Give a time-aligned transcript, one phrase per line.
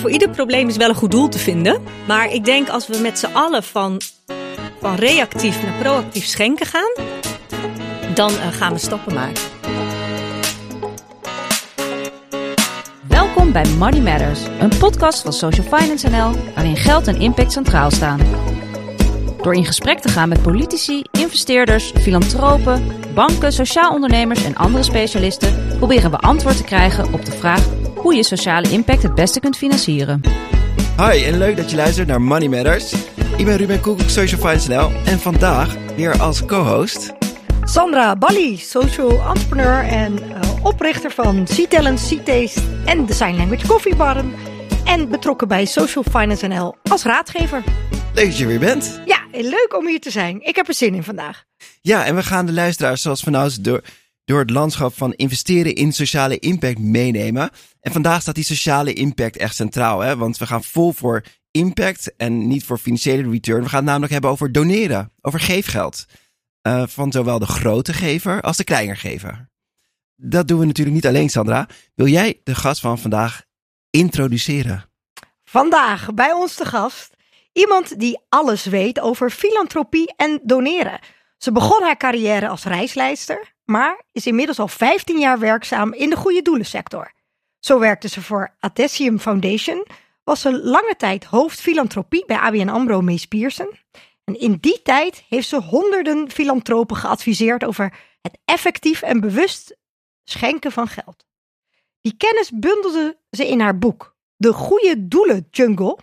[0.00, 1.82] Voor ieder probleem is wel een goed doel te vinden.
[2.06, 4.00] Maar ik denk als we met z'n allen van,
[4.80, 6.92] van reactief naar proactief schenken gaan,
[8.14, 9.42] dan uh, gaan we stappen maken.
[13.08, 17.90] Welkom bij Money Matters, een podcast van Social Finance NL, waarin geld en impact centraal
[17.90, 18.20] staan.
[19.44, 22.82] Door in gesprek te gaan met politici, investeerders, filantropen,
[23.14, 28.14] banken, sociaal ondernemers en andere specialisten, proberen we antwoord te krijgen op de vraag hoe
[28.14, 30.20] je sociale impact het beste kunt financieren.
[30.96, 32.92] Hi en leuk dat je luistert naar Money Matters.
[33.36, 37.12] Ik ben Ruben Koek, Social Finance NL en vandaag weer als co-host...
[37.64, 44.32] Sandra Bali, social entrepreneur en uh, oprichter van C-Talent, C-Taste en Design Language Coffee Barn.
[44.84, 47.62] En betrokken bij Social Finance NL als raadgever.
[48.14, 49.00] Leuk dat je weer bent.
[49.42, 50.40] Leuk om hier te zijn.
[50.42, 51.44] Ik heb er zin in vandaag.
[51.80, 53.84] Ja, en we gaan de luisteraars zoals vanouds door,
[54.24, 57.50] door het landschap van investeren in sociale impact meenemen.
[57.80, 60.16] En vandaag staat die sociale impact echt centraal, hè?
[60.16, 63.62] want we gaan vol voor impact en niet voor financiële return.
[63.62, 66.06] We gaan het namelijk hebben over doneren, over geefgeld.
[66.66, 69.50] Uh, van zowel de grote gever als de kleine gever.
[70.16, 71.68] Dat doen we natuurlijk niet alleen, Sandra.
[71.94, 73.42] Wil jij de gast van vandaag
[73.90, 74.84] introduceren?
[75.44, 77.13] Vandaag bij ons de gast
[77.54, 81.00] iemand die alles weet over filantropie en doneren.
[81.38, 86.16] Ze begon haar carrière als reisleister, maar is inmiddels al 15 jaar werkzaam in de
[86.16, 87.12] goede doelensector.
[87.58, 89.86] Zo werkte ze voor Adessium Foundation,
[90.24, 93.70] was ze lange tijd hoofd filantropie bij ABN AMRO Mees Pierson.
[94.24, 99.76] En in die tijd heeft ze honderden filantropen geadviseerd over het effectief en bewust
[100.24, 101.26] schenken van geld.
[102.00, 105.98] Die kennis bundelde ze in haar boek De Goede Doelen Jungle.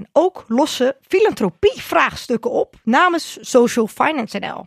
[0.00, 4.66] En ook losse filantropie-vraagstukken op namens Social Finance NL.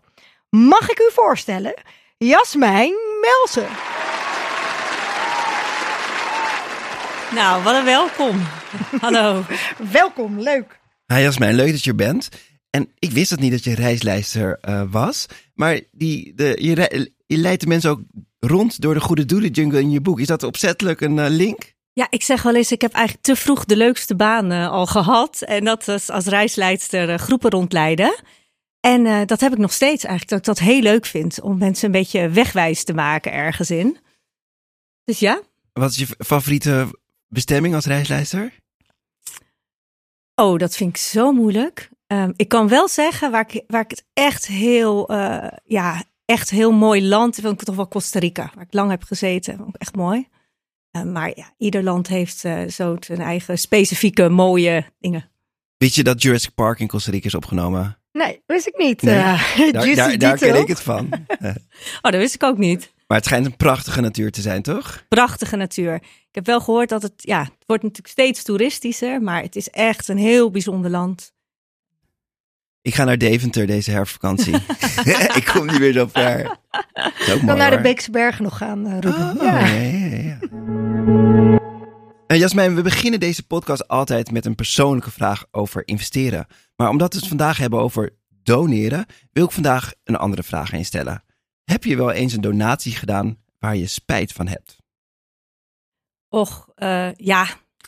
[0.49, 1.73] Mag ik u voorstellen?
[2.17, 3.67] Jasmijn Melsen.
[7.35, 8.41] Nou, wat een welkom.
[8.99, 9.43] Hallo.
[9.91, 10.79] welkom, leuk.
[11.13, 12.29] Hi Jasmijn, leuk dat je er bent.
[12.69, 15.25] En ik wist het niet dat je reislijster uh, was.
[15.53, 18.01] Maar die, de, je, je leidt de mensen ook
[18.39, 20.19] rond door de goede doelen jungle in je boek.
[20.19, 21.73] Is dat opzettelijk een uh, link?
[21.93, 24.85] Ja, ik zeg wel eens, ik heb eigenlijk te vroeg de leukste baan uh, al
[24.85, 25.41] gehad.
[25.41, 28.15] En dat was als reisleidster groepen rondleiden.
[28.79, 31.41] En dat heb ik nog steeds eigenlijk, dat ik dat heel leuk vind.
[31.41, 33.97] Om mensen een beetje wegwijs te maken ergens in.
[35.03, 35.41] Dus ja.
[35.73, 38.53] Wat is je favoriete bestemming als reisleider?
[40.35, 41.89] Oh, dat vind ik zo moeilijk.
[42.07, 45.13] Um, ik kan wel zeggen waar ik, waar ik het echt heel,
[45.63, 49.03] ja, echt heel mooi land vind ik toch wel Costa Rica, waar ik lang heb
[49.03, 49.65] gezeten.
[49.67, 50.27] Ook echt mooi.
[50.97, 55.29] Uh, maar ja, ieder land heeft uh, zo zijn eigen specifieke mooie dingen.
[55.77, 57.97] Weet je dat Jurassic Park in Costa Rica is opgenomen?
[58.11, 59.01] Nee, wist ik niet.
[59.01, 59.15] Nee.
[59.71, 61.09] daar, daar, daar ken ik het van.
[62.01, 62.93] oh, dat wist ik ook niet.
[63.07, 65.05] Maar het schijnt een prachtige natuur te zijn, toch?
[65.09, 65.95] Prachtige natuur.
[65.95, 69.69] Ik heb wel gehoord dat het, ja, het wordt natuurlijk steeds toeristischer, maar het is
[69.69, 71.33] echt een heel bijzonder land.
[72.83, 74.55] Ik ga naar Deventer deze herfstvakantie.
[75.39, 76.57] ik kom niet weer zo ver.
[77.33, 79.37] Ik kan naar de Beekse Bergen nog gaan, uh, Ruben.
[79.37, 79.59] Oh, ja.
[79.59, 80.37] Ja, ja, ja.
[82.27, 86.47] Uh, Jasmijn, we beginnen deze podcast altijd met een persoonlijke vraag over investeren.
[86.75, 90.79] Maar omdat we het vandaag hebben over doneren, wil ik vandaag een andere vraag aan
[90.79, 91.23] je stellen.
[91.63, 94.77] Heb je wel eens een donatie gedaan waar je spijt van hebt?
[96.29, 97.47] Och, uh, ja.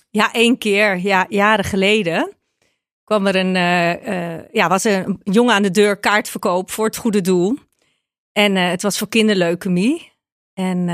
[0.09, 0.99] Ja, één keer.
[0.99, 2.35] Ja, jaren geleden
[3.05, 6.97] kwam er een, uh, uh, ja, was een jongen aan de deur kaartverkoop voor het
[6.97, 7.57] goede doel.
[8.31, 10.11] En het was voor kinderleukemie.
[10.53, 10.89] En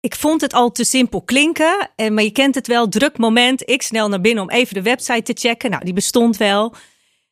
[0.00, 1.90] ik vond het al te simpel klinken.
[1.96, 3.70] En, maar je kent het wel, druk moment.
[3.70, 5.70] Ik snel naar binnen om even de website te checken.
[5.70, 6.74] Nou, die bestond wel.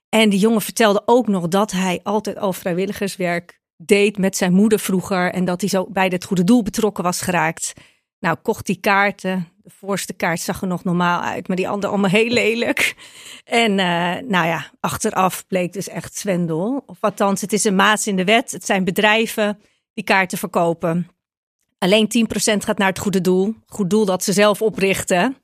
[0.09, 4.79] En die jongen vertelde ook nog dat hij altijd al vrijwilligerswerk deed met zijn moeder
[4.79, 5.33] vroeger.
[5.33, 7.73] En dat hij zo bij het goede doel betrokken was geraakt.
[8.25, 9.49] Nou, kocht die kaarten.
[9.63, 12.95] De voorste kaart zag er nog normaal uit, maar die andere allemaal heel lelijk.
[13.45, 16.83] En uh, nou ja, achteraf bleek dus echt zwendel.
[16.87, 18.53] Of althans, het is een maat in de wet.
[18.53, 19.61] Het zijn bedrijven
[19.95, 21.11] die kaarten verkopen.
[21.79, 23.55] Alleen 10% gaat naar het goede doel.
[23.67, 25.37] Goed doel dat ze zelf oprichten.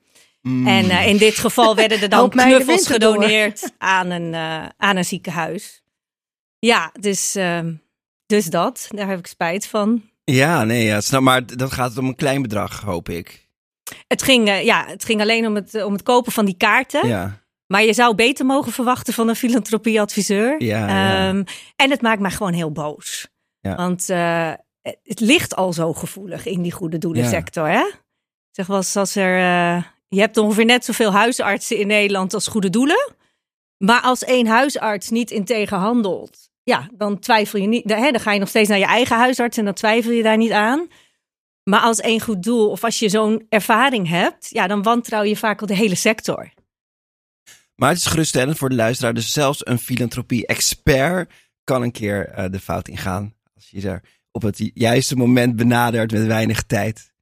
[0.42, 0.66] Mm.
[0.66, 5.04] En uh, in dit geval werden er dan knuffels gedoneerd aan een, uh, aan een
[5.04, 5.82] ziekenhuis.
[6.58, 7.38] Ja, dus,
[8.26, 8.86] dus dat.
[8.90, 10.09] Daar heb ik spijt van.
[10.34, 13.48] Ja, nee, ja, snap, maar dat gaat om een klein bedrag, hoop ik.
[14.06, 17.08] Het ging, uh, ja, het ging alleen om het, om het kopen van die kaarten.
[17.08, 17.38] Ja.
[17.66, 20.62] Maar je zou beter mogen verwachten van een filantropieadviseur.
[20.62, 21.28] Ja, ja.
[21.28, 21.44] Um,
[21.76, 23.28] en het maakt mij gewoon heel boos.
[23.60, 23.76] Ja.
[23.76, 27.68] Want uh, het ligt al zo gevoelig in die goede doelensector.
[27.68, 27.90] Hè?
[28.50, 29.38] Zeg wel, als er.
[29.38, 33.12] Uh, je hebt ongeveer net zoveel huisartsen in Nederland als goede doelen.
[33.76, 37.90] Maar als één huisarts niet integer handelt, ja, dan twijfel je niet.
[37.90, 40.36] Hè, dan ga je nog steeds naar je eigen huisarts en dan twijfel je daar
[40.36, 40.88] niet aan.
[41.62, 45.36] Maar als één goed doel of als je zo'n ervaring hebt, ja, dan wantrouw je
[45.36, 46.52] vaak al de hele sector.
[47.74, 49.14] Maar het is geruststellend voor de luisteraar.
[49.14, 51.32] Dus zelfs een filantropie-expert
[51.64, 53.34] kan een keer uh, de fout ingaan.
[53.54, 57.12] Als je er op het juiste moment benadert met weinig tijd.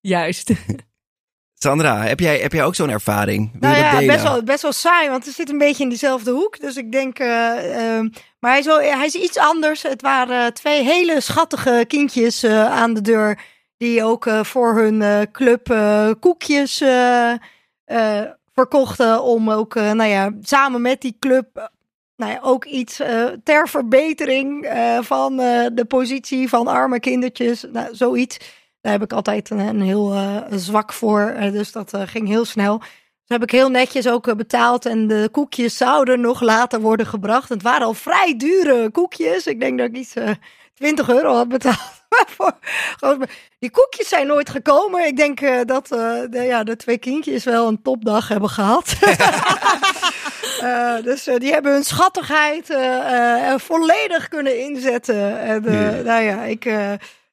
[0.00, 0.52] Juist.
[1.58, 3.50] Sandra, heb jij, heb jij ook zo'n ervaring?
[3.52, 6.30] Wil nou ja, best wel, best wel saai, want het zit een beetje in diezelfde
[6.30, 6.60] hoek.
[6.60, 9.82] Dus ik denk, uh, uh, maar hij is, wel, hij is iets anders.
[9.82, 13.40] Het waren twee hele schattige kindjes uh, aan de deur,
[13.76, 15.74] die ook voor hun club
[16.20, 16.82] koekjes
[18.54, 19.22] verkochten.
[19.22, 21.70] Om ook, nou ja, samen met die club
[22.16, 22.96] nou ja, ook iets
[23.44, 25.36] ter verbetering van
[25.72, 27.64] de positie van arme kindertjes.
[27.72, 28.38] Nou, zoiets.
[28.88, 30.14] Daar heb ik altijd een, een heel
[30.50, 31.36] zwak voor.
[31.52, 32.78] dus dat ging heel snel.
[32.78, 32.88] Dus
[33.26, 34.86] heb ik heel netjes ook betaald.
[34.86, 37.48] En de koekjes zouden nog later worden gebracht.
[37.48, 39.46] Het waren al vrij dure koekjes.
[39.46, 40.14] Ik denk dat ik iets
[40.74, 42.02] 20 euro had betaald.
[43.58, 45.06] die koekjes zijn nooit gekomen.
[45.06, 48.96] Ik denk dat de, ja, de twee kindjes wel een topdag hebben gehad.
[50.62, 55.40] Uh, dus uh, die hebben hun schattigheid uh, volledig kunnen inzetten.
[55.40, 55.62] En
[56.04, 56.64] nou ja, ik,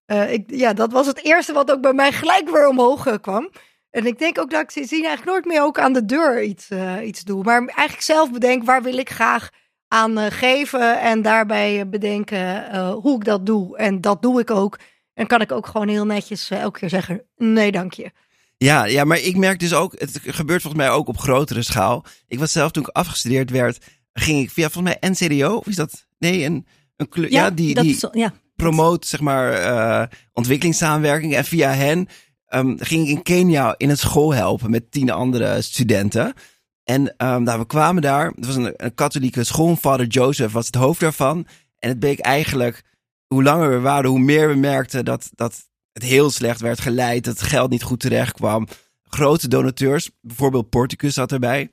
[0.05, 3.49] ik, ja, dat was het eerste wat ook bij mij gelijk weer omhoog kwam.
[3.89, 6.69] En ik denk ook dat ik sindsdien eigenlijk nooit meer ook aan de deur iets,
[7.03, 7.43] iets doe.
[7.43, 9.49] Maar eigenlijk zelf bedenk waar wil ik graag
[9.87, 11.01] aan geven.
[11.01, 13.77] En daarbij bedenken hoe ik dat doe.
[13.77, 14.79] En dat doe ik ook.
[15.13, 18.11] En kan ik ook gewoon heel netjes elke keer zeggen: nee, dank je.
[18.57, 22.05] Ja, ja, maar ik merk dus ook, het gebeurt volgens mij ook op grotere schaal.
[22.27, 25.75] Ik was zelf toen ik afgestudeerd werd, ging ik via volgens mij NCDO, of is
[25.75, 26.07] dat?
[26.17, 28.33] Nee, een, een club, ja, ja, die, die ja.
[28.55, 31.35] Promoot zeg maar uh, ontwikkelingssamenwerking.
[31.35, 32.07] En via hen
[32.49, 36.33] um, ging ik in Kenia in een school helpen met tien andere studenten.
[36.83, 40.75] En um, we kwamen daar, het was een, een katholieke school, vader Joseph was het
[40.75, 41.47] hoofd daarvan.
[41.79, 42.83] En het bleek eigenlijk,
[43.27, 47.23] hoe langer we waren, hoe meer we merkten dat, dat het heel slecht werd geleid,
[47.23, 48.67] dat het geld niet goed terecht kwam.
[49.03, 51.69] Grote donateurs, bijvoorbeeld Porticus zat erbij,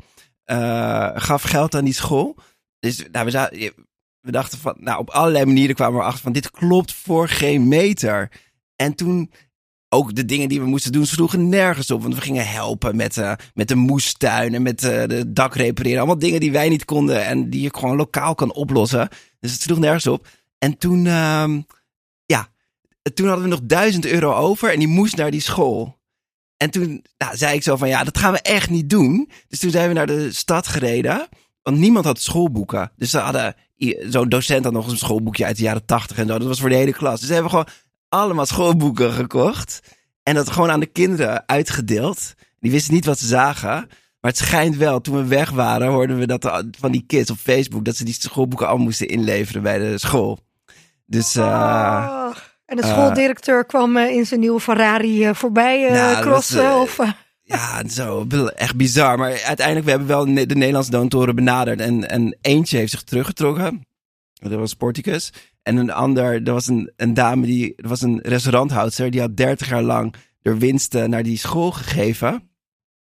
[0.46, 2.36] uh, gaf geld aan die school.
[2.78, 3.72] Dus nou, we,
[4.22, 7.68] we dachten van, nou, op allerlei manieren kwamen we achter van, dit klopt voor geen
[7.68, 8.30] meter.
[8.76, 9.30] En toen
[9.88, 12.02] ook de dingen die we moesten doen sloegen nergens op.
[12.02, 15.98] Want we gingen helpen met, uh, met de moestuin en met uh, de dak repareren.
[15.98, 19.08] Allemaal dingen die wij niet konden en die je gewoon lokaal kan oplossen.
[19.40, 20.28] Dus het sloeg nergens op.
[20.58, 21.44] En toen, uh,
[23.14, 26.00] toen hadden we nog duizend euro over en die moest naar die school.
[26.56, 29.30] En toen nou, zei ik zo van, ja, dat gaan we echt niet doen.
[29.48, 31.28] Dus toen zijn we naar de stad gereden.
[31.62, 32.92] Want niemand had schoolboeken.
[32.96, 33.54] Dus ze hadden,
[34.08, 36.38] zo'n docent had nog een schoolboekje uit de jaren tachtig en zo.
[36.38, 37.18] Dat was voor de hele klas.
[37.18, 37.68] Dus ze hebben gewoon
[38.08, 39.80] allemaal schoolboeken gekocht.
[40.22, 42.34] En dat gewoon aan de kinderen uitgedeeld.
[42.60, 43.88] Die wisten niet wat ze zagen.
[44.20, 47.36] Maar het schijnt wel, toen we weg waren, hoorden we dat van die kids op
[47.36, 50.38] Facebook, dat ze die schoolboeken al moesten inleveren bij de school.
[51.06, 52.30] Dus, uh,
[52.66, 56.80] en de schooldirecteur kwam eh, in zijn nieuwe Ferrari eh, voorbij uh, nou, crossen?
[56.80, 56.98] of,
[57.52, 58.26] Ja, zo,
[58.56, 59.18] echt bizar.
[59.18, 61.80] Maar uiteindelijk, we hebben wel de Nederlandse donatoren benaderd.
[61.80, 63.86] En, en eentje heeft zich teruggetrokken.
[64.34, 65.32] Dat was Sporticus.
[65.62, 69.10] En een ander, er was een, een dame, die, er was een restauranthoudster.
[69.10, 72.50] Die had 30 jaar lang de winsten naar die school gegeven.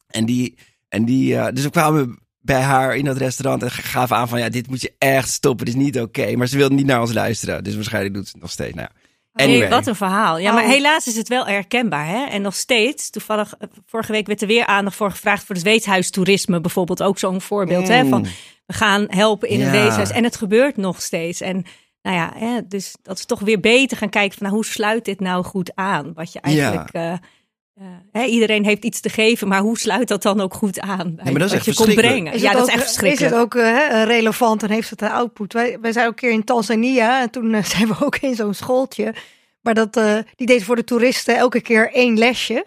[0.07, 0.57] En die,
[0.89, 4.39] en die dus we kwamen bij haar in dat restaurant en gaven aan van...
[4.39, 6.35] Ja, dit moet je echt stoppen, dit is niet oké.
[6.35, 7.63] Maar ze wilde niet naar ons luisteren.
[7.63, 8.75] Dus waarschijnlijk doet ze het nog steeds.
[8.75, 9.00] Nou ja.
[9.33, 9.69] Anyway.
[9.69, 10.37] wat een verhaal.
[10.37, 10.69] Ja, maar oh.
[10.69, 12.07] helaas is het wel herkenbaar.
[12.07, 12.25] Hè?
[12.25, 15.63] En nog steeds, toevallig, eh, vorige week werd er weer aandacht voor gevraagd voor het
[15.63, 16.61] weeshuistoerisme.
[16.61, 17.87] Bijvoorbeeld ook zo'n voorbeeld.
[17.87, 18.05] Hè?
[18.05, 18.27] Van, mm.
[18.65, 20.09] we gaan helpen in een weeshuis.
[20.09, 21.41] En het gebeurt nog steeds.
[21.41, 21.65] En
[22.01, 25.05] nou ja, hè, dus dat is toch weer beter gaan kijken van nou, hoe sluit
[25.05, 26.13] dit nou goed aan?
[26.13, 26.89] Wat je eigenlijk...
[26.93, 27.11] Ja.
[27.11, 27.17] Uh,
[27.79, 31.15] uh, hè, iedereen heeft iets te geven, maar hoe sluit dat dan ook goed aan
[31.15, 32.39] bij ja, wat je komt brengen?
[32.39, 33.33] ja, dat is echt verschrikkelijk.
[33.33, 35.53] Is het ook uh, relevant en heeft het een output?
[35.53, 38.35] Wij, wij zijn ook een keer in Tanzania en toen uh, zijn we ook in
[38.35, 39.15] zo'n schooltje.
[39.61, 39.93] Maar dat,
[40.35, 42.65] die deed voor de toeristen elke keer één lesje.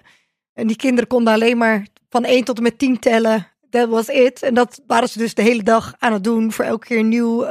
[0.52, 3.48] En die kinderen konden alleen maar van 1 tot en met 10 tellen.
[3.70, 4.42] Dat was it.
[4.42, 7.44] En dat waren ze dus de hele dag aan het doen voor elke keer nieuw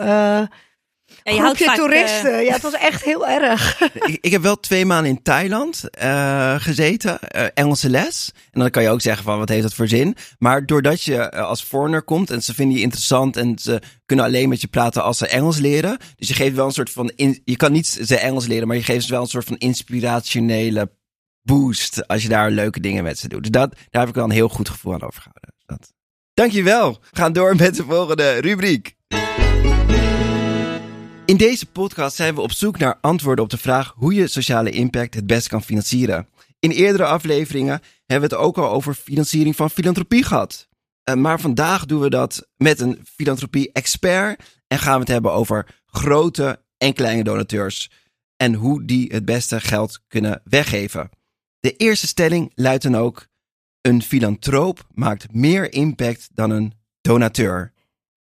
[1.24, 2.34] ja, je groepje vaak, toeristen.
[2.34, 2.46] Uh...
[2.46, 3.82] Ja, het was echt heel erg.
[3.94, 8.32] ik, ik, heb wel twee maanden in Thailand uh, gezeten, uh, Engelse les.
[8.51, 10.15] En dan kan je ook zeggen van wat heeft dat voor zin.
[10.38, 14.50] Maar doordat je als foreigner komt en ze vinden je interessant en ze kunnen alleen
[14.50, 15.98] met je praten als ze Engels leren.
[16.15, 18.77] Dus je geeft wel een soort van, in, je kan niet ze Engels leren, maar
[18.77, 20.92] je geeft ze wel een soort van inspirationele
[21.42, 23.42] boost als je daar leuke dingen met ze doet.
[23.42, 25.53] Dus dat, daar heb ik wel een heel goed gevoel aan overgehouden.
[25.65, 25.94] Dat.
[26.34, 26.92] Dankjewel.
[26.92, 28.96] We gaan door met de volgende rubriek.
[31.25, 34.70] In deze podcast zijn we op zoek naar antwoorden op de vraag hoe je sociale
[34.70, 36.27] impact het best kan financieren.
[36.60, 40.68] In eerdere afleveringen hebben we het ook al over financiering van filantropie gehad.
[41.03, 45.82] Eh, maar vandaag doen we dat met een filantropie-expert en gaan we het hebben over
[45.86, 47.92] grote en kleine donateurs
[48.36, 51.10] en hoe die het beste geld kunnen weggeven.
[51.60, 53.27] De eerste stelling luidt dan ook:
[53.82, 57.74] een filantroop maakt meer impact dan een donateur.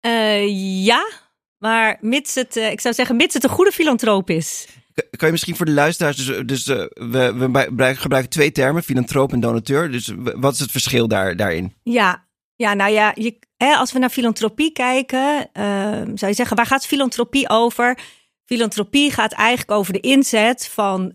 [0.06, 1.29] Uh, ja,
[1.60, 4.68] maar mits het, uh, ik zou zeggen, mits het een goede filantroop is.
[4.94, 9.32] Kan je misschien voor de luisteraars, dus, dus uh, we, we gebruiken twee termen, filantroop
[9.32, 9.92] en donateur.
[9.92, 11.74] Dus wat is het verschil daar, daarin?
[11.84, 16.56] Ja, ja nou ja, je, hè, als we naar filantropie kijken, ehm, zou je zeggen,
[16.56, 18.00] waar gaat filantropie over?
[18.46, 21.14] Filantropie gaat eigenlijk over de inzet van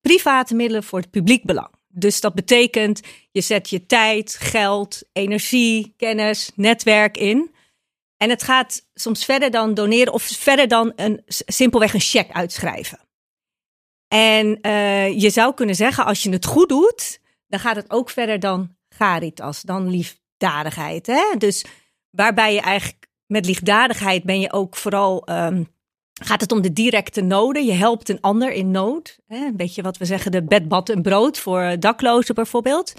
[0.00, 1.70] private middelen voor het publiek belang.
[1.88, 7.50] Dus dat betekent, je zet je tijd, geld, energie, kennis, netwerk in.
[8.22, 12.98] En het gaat soms verder dan doneren of verder dan een, simpelweg een cheque uitschrijven.
[14.08, 18.10] En uh, je zou kunnen zeggen, als je het goed doet, dan gaat het ook
[18.10, 21.06] verder dan caritas, dan liefdadigheid.
[21.06, 21.34] Hè?
[21.38, 21.64] Dus
[22.10, 25.68] waarbij je eigenlijk met liefdadigheid ben je ook vooral um,
[26.22, 27.64] gaat het om de directe noden.
[27.64, 29.18] Je helpt een ander in nood.
[29.28, 32.94] Een beetje wat we zeggen, de bed, bad en brood voor daklozen bijvoorbeeld.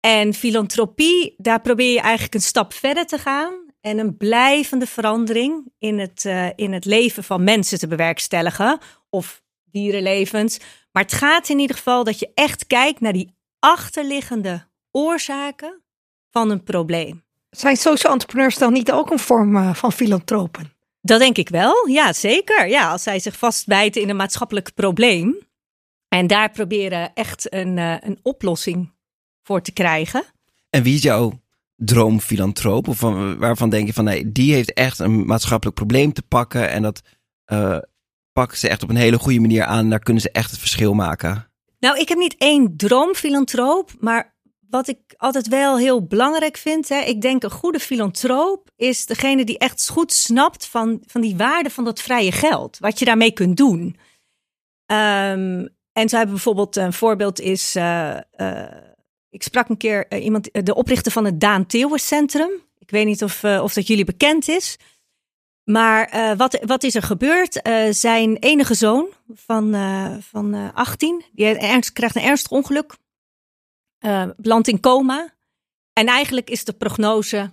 [0.00, 5.72] En filantropie, daar probeer je eigenlijk een stap verder te gaan en een blijvende verandering
[5.78, 8.78] in het, uh, in het leven van mensen te bewerkstelligen
[9.10, 10.58] of dierenlevens.
[10.92, 15.82] Maar het gaat in ieder geval dat je echt kijkt naar die achterliggende oorzaken
[16.30, 17.24] van een probleem.
[17.50, 20.72] Zijn social entrepreneurs dan niet ook een vorm uh, van filantropen?
[21.00, 22.68] Dat denk ik wel, ja zeker.
[22.68, 25.38] Ja, als zij zich vastbijten in een maatschappelijk probleem
[26.08, 28.92] en daar proberen echt een, uh, een oplossing
[29.42, 30.24] voor te krijgen.
[30.70, 31.41] En wie is jouw
[31.84, 32.88] droomfilantroop?
[32.88, 36.70] Of van, waarvan denk je van nee, die heeft echt een maatschappelijk probleem te pakken
[36.70, 37.02] en dat
[37.52, 37.78] uh,
[38.32, 39.90] pakken ze echt op een hele goede manier aan.
[39.90, 41.50] Daar kunnen ze echt het verschil maken.
[41.78, 44.34] Nou, ik heb niet één droomfilantroop, maar
[44.68, 49.44] wat ik altijd wel heel belangrijk vind, hè, ik denk een goede filantroop is degene
[49.44, 52.78] die echt goed snapt van, van die waarde van dat vrije geld.
[52.78, 53.96] Wat je daarmee kunt doen.
[54.86, 58.62] Um, en zo hebben bijvoorbeeld een voorbeeld is, uh, uh,
[59.32, 62.50] ik sprak een keer uh, iemand, de oprichter van het Daan Theeuwers Centrum.
[62.78, 64.76] Ik weet niet of, of dat jullie bekend is.
[65.64, 67.60] Maar wat, wat is er gebeurd?
[67.90, 69.74] zijn enige zoon van,
[70.22, 72.96] van 18, die ernst, krijgt een ernstig ongeluk
[74.36, 75.34] belandt in coma.
[75.92, 77.50] En eigenlijk is de prognose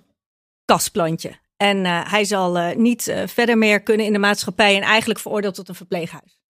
[0.65, 1.39] kastplantje.
[1.57, 5.75] En hij zal niet verder meer kunnen in de maatschappij en eigenlijk veroordeeld tot een
[5.75, 6.41] verpleeghuis.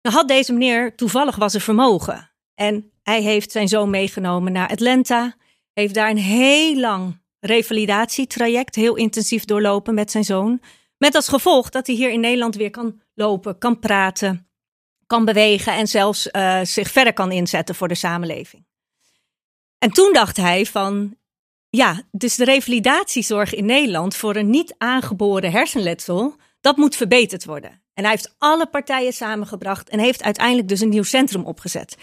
[0.00, 2.27] Dan had deze meneer toevallig was er vermogen.
[2.58, 5.34] En hij heeft zijn zoon meegenomen naar Atlanta.
[5.72, 10.60] Heeft daar een heel lang revalidatietraject, heel intensief doorlopen met zijn zoon.
[10.96, 14.48] Met als gevolg dat hij hier in Nederland weer kan lopen, kan praten,
[15.06, 16.22] kan bewegen en zelfs
[16.62, 18.66] zich verder kan inzetten voor de samenleving.
[19.78, 21.16] En toen dacht hij van,
[21.68, 27.82] ja, dus de revalidatiezorg in Nederland voor een niet aangeboren hersenletsel, dat moet verbeterd worden.
[27.94, 31.96] En hij heeft alle partijen samengebracht en heeft uiteindelijk dus een nieuw centrum opgezet.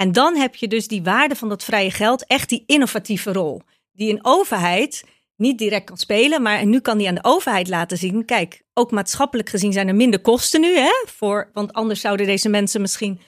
[0.00, 3.62] En dan heb je dus die waarde van dat vrije geld, echt die innovatieve rol,
[3.92, 5.04] die een overheid
[5.36, 8.90] niet direct kan spelen, maar nu kan die aan de overheid laten zien, kijk, ook
[8.90, 13.20] maatschappelijk gezien zijn er minder kosten nu, hè, voor, want anders zouden deze mensen misschien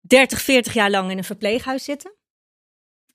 [0.00, 2.10] 30, 40 jaar lang in een verpleeghuis zitten.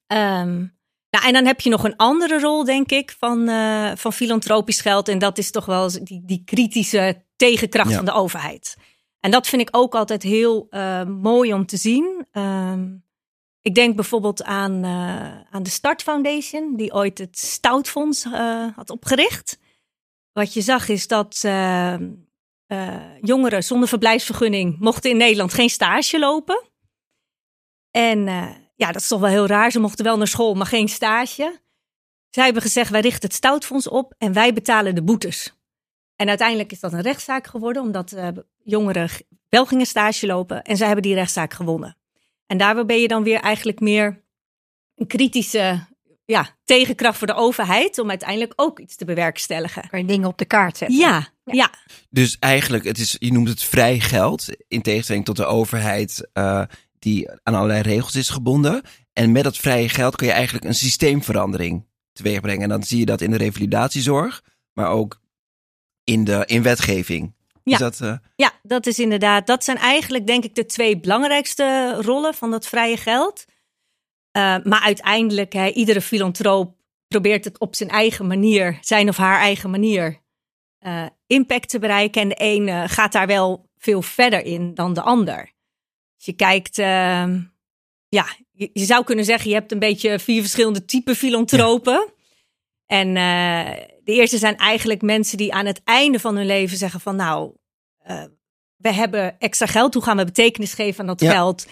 [0.07, 4.13] Um, nou, en dan heb je nog een andere rol, denk ik, van, uh, van
[4.13, 5.07] filantropisch geld.
[5.07, 8.77] En dat is toch wel die, die kritische tegenkracht van de overheid.
[9.21, 12.27] En dat vind ik ook altijd heel uh, mooi om te zien.
[12.31, 13.05] Um,
[13.61, 18.23] ik denk bijvoorbeeld aan, uh, aan de Start Foundation, die ooit het Stoutfonds
[18.75, 19.59] had opgericht.
[20.31, 22.11] Wat je zag is dat ehm,
[23.21, 26.63] jongeren zonder verblijfsvergunning mochten in Nederland geen stage lopen.
[27.91, 28.23] En
[28.75, 29.71] ja, dat is toch wel heel raar.
[29.71, 31.61] Ze mochten wel naar school, maar geen stage.
[32.29, 35.60] Zij hebben gezegd, wij richten het stoutfonds op en wij betalen de boetes.
[36.21, 38.27] En uiteindelijk is dat een rechtszaak geworden, omdat uh,
[38.63, 39.09] jongeren
[39.49, 41.97] wel gingen stage lopen en zij hebben die rechtszaak gewonnen.
[42.47, 44.23] En daar ben je dan weer eigenlijk meer
[44.95, 45.87] een kritische
[46.25, 49.89] ja, tegenkracht voor de overheid om uiteindelijk ook iets te bewerkstelligen.
[49.89, 50.97] Kan je dingen op de kaart zetten.
[50.97, 51.71] Ja, ja.
[52.09, 56.63] Dus eigenlijk, het is, je noemt het vrij geld, in tegenstelling tot de overheid uh,
[56.99, 58.81] die aan allerlei regels is gebonden.
[59.13, 62.63] En met dat vrije geld kun je eigenlijk een systeemverandering teweegbrengen.
[62.63, 65.19] En dan zie je dat in de revalidatiezorg, maar ook
[66.11, 67.33] in de in wetgeving.
[67.63, 67.77] Ja.
[67.77, 68.17] dat, uh...
[68.35, 69.47] ja, dat is inderdaad.
[69.47, 73.45] Dat zijn eigenlijk, denk ik, de twee belangrijkste rollen van dat vrije geld.
[74.37, 76.75] Uh, maar uiteindelijk, hè, iedere filantroop
[77.07, 80.21] probeert het op zijn eigen manier, zijn of haar eigen manier,
[80.85, 82.21] uh, impact te bereiken.
[82.21, 85.39] En de een gaat daar wel veel verder in dan de ander.
[86.15, 86.85] Als je kijkt, uh,
[88.09, 92.13] ja, je, je, zou kunnen zeggen, je hebt een beetje vier verschillende typen filantropen.
[92.85, 93.15] En
[94.11, 97.51] de eerste zijn eigenlijk mensen die aan het einde van hun leven zeggen van nou,
[98.09, 98.23] uh,
[98.75, 101.67] we hebben extra geld, hoe gaan we betekenis geven aan dat geld?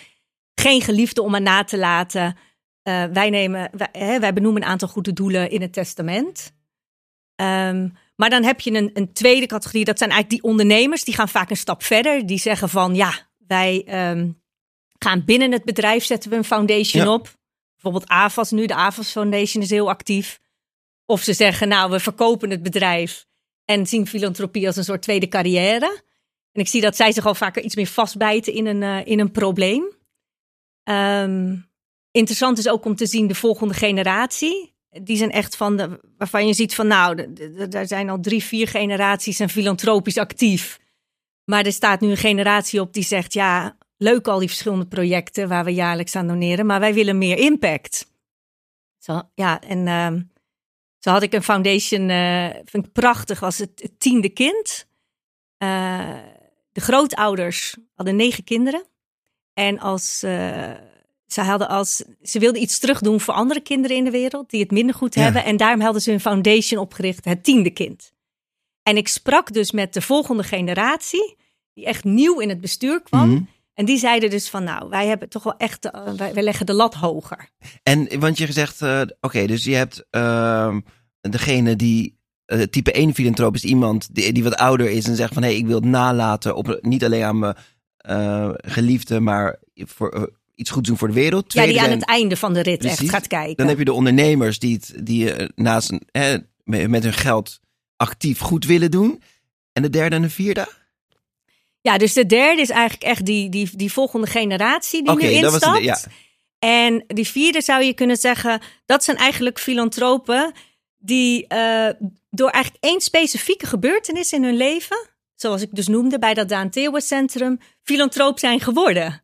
[0.59, 2.37] geen geliefde om aan na te laten.
[2.83, 6.53] Uh, wij, nemen, wij, hè, wij benoemen een aantal goede doelen in het testament.
[7.35, 11.13] Um, maar dan heb je een, een, tweede categorie, dat zijn eigenlijk die ondernemers, die
[11.13, 12.25] gaan vaak een stap verder.
[12.25, 13.13] Die zeggen van ja,
[13.47, 14.41] wij um,
[14.97, 17.13] gaan binnen het bedrijf zetten we een foundation ja.
[17.13, 17.37] op.
[17.73, 20.39] Bijvoorbeeld AFAS nu, de AFAS Foundation is heel actief.
[21.09, 23.25] Of ze zeggen nou, we verkopen het bedrijf
[23.65, 26.01] en zien filantropie als een soort tweede carrière.
[26.51, 29.19] En ik zie dat zij zich al vaker iets meer vastbijten in een, uh, in
[29.19, 29.83] een probleem.
[30.83, 31.69] Um,
[32.11, 34.75] interessant is ook om te zien de volgende generatie.
[34.89, 37.33] Die zijn echt van de, waarvan je ziet van nou,
[37.71, 40.79] er zijn al drie, vier generaties en filantropisch actief.
[41.45, 45.47] Maar er staat nu een generatie op die zegt ja, leuk al die verschillende projecten
[45.47, 48.11] waar we jaarlijks aan doneren, maar wij willen meer impact.
[48.97, 50.21] Zo, ja, en uh,
[50.99, 54.87] zo had ik een foundation, uh, vind ik prachtig, was het, het tiende kind.
[55.63, 56.17] Uh,
[56.71, 58.83] de grootouders hadden negen kinderen.
[59.53, 60.71] En als uh,
[61.27, 64.71] ze hadden als ze wilden iets terugdoen voor andere kinderen in de wereld die het
[64.71, 65.21] minder goed ja.
[65.21, 65.43] hebben.
[65.43, 68.13] En daarom hadden ze een foundation opgericht, het tiende kind.
[68.83, 71.35] En ik sprak dus met de volgende generatie,
[71.73, 73.29] die echt nieuw in het bestuur kwam.
[73.29, 73.49] Mm -hmm.
[73.79, 76.65] En die zeiden dus van, nou, wij hebben toch wel echt, uh, wij, wij, leggen
[76.65, 77.49] de lat hoger.
[77.83, 80.75] En want je zegt, uh, oké, okay, dus je hebt uh,
[81.21, 82.17] degene die
[82.47, 85.49] uh, type 1 filantroop is iemand die, die wat ouder is en zegt van, hé,
[85.49, 87.55] hey, ik wil het nalaten op niet alleen aan mijn
[88.55, 91.49] geliefde, maar voor iets goeds doen voor de wereld.
[91.49, 93.55] Tweede ja, die aan zijn, het einde van de rit precies, echt gaat kijken.
[93.55, 97.59] Dan heb je de ondernemers die, het, die naast hè, met hun geld
[97.95, 99.21] actief goed willen doen.
[99.73, 100.67] En de derde en de vierde?
[101.81, 105.33] Ja, dus de derde is eigenlijk echt die, die, die volgende generatie die okay, nu
[105.33, 105.63] instapt.
[105.63, 105.99] Dat was de, ja.
[106.59, 110.53] En die vierde zou je kunnen zeggen, dat zijn eigenlijk filantropen
[110.97, 111.89] die uh,
[112.29, 116.69] door eigenlijk één specifieke gebeurtenis in hun leven, zoals ik dus noemde bij dat Daan
[116.69, 119.23] Theeuwen Centrum, filantroop zijn geworden.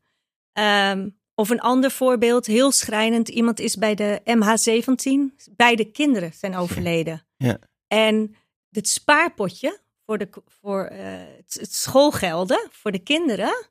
[0.54, 3.30] Um, of een ander voorbeeld, heel schrijnend.
[3.30, 5.36] Iemand is bij de MH17.
[5.56, 7.28] Beide kinderen zijn overleden.
[7.38, 7.60] Ja.
[7.88, 8.36] En
[8.70, 10.98] het spaarpotje voor, de, voor uh,
[11.48, 13.68] het schoolgelden voor de kinderen.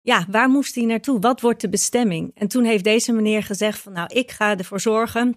[0.00, 1.20] Ja, waar moest hij naartoe?
[1.20, 2.30] Wat wordt de bestemming?
[2.34, 5.36] En toen heeft deze meneer gezegd van nou, ik ga ervoor zorgen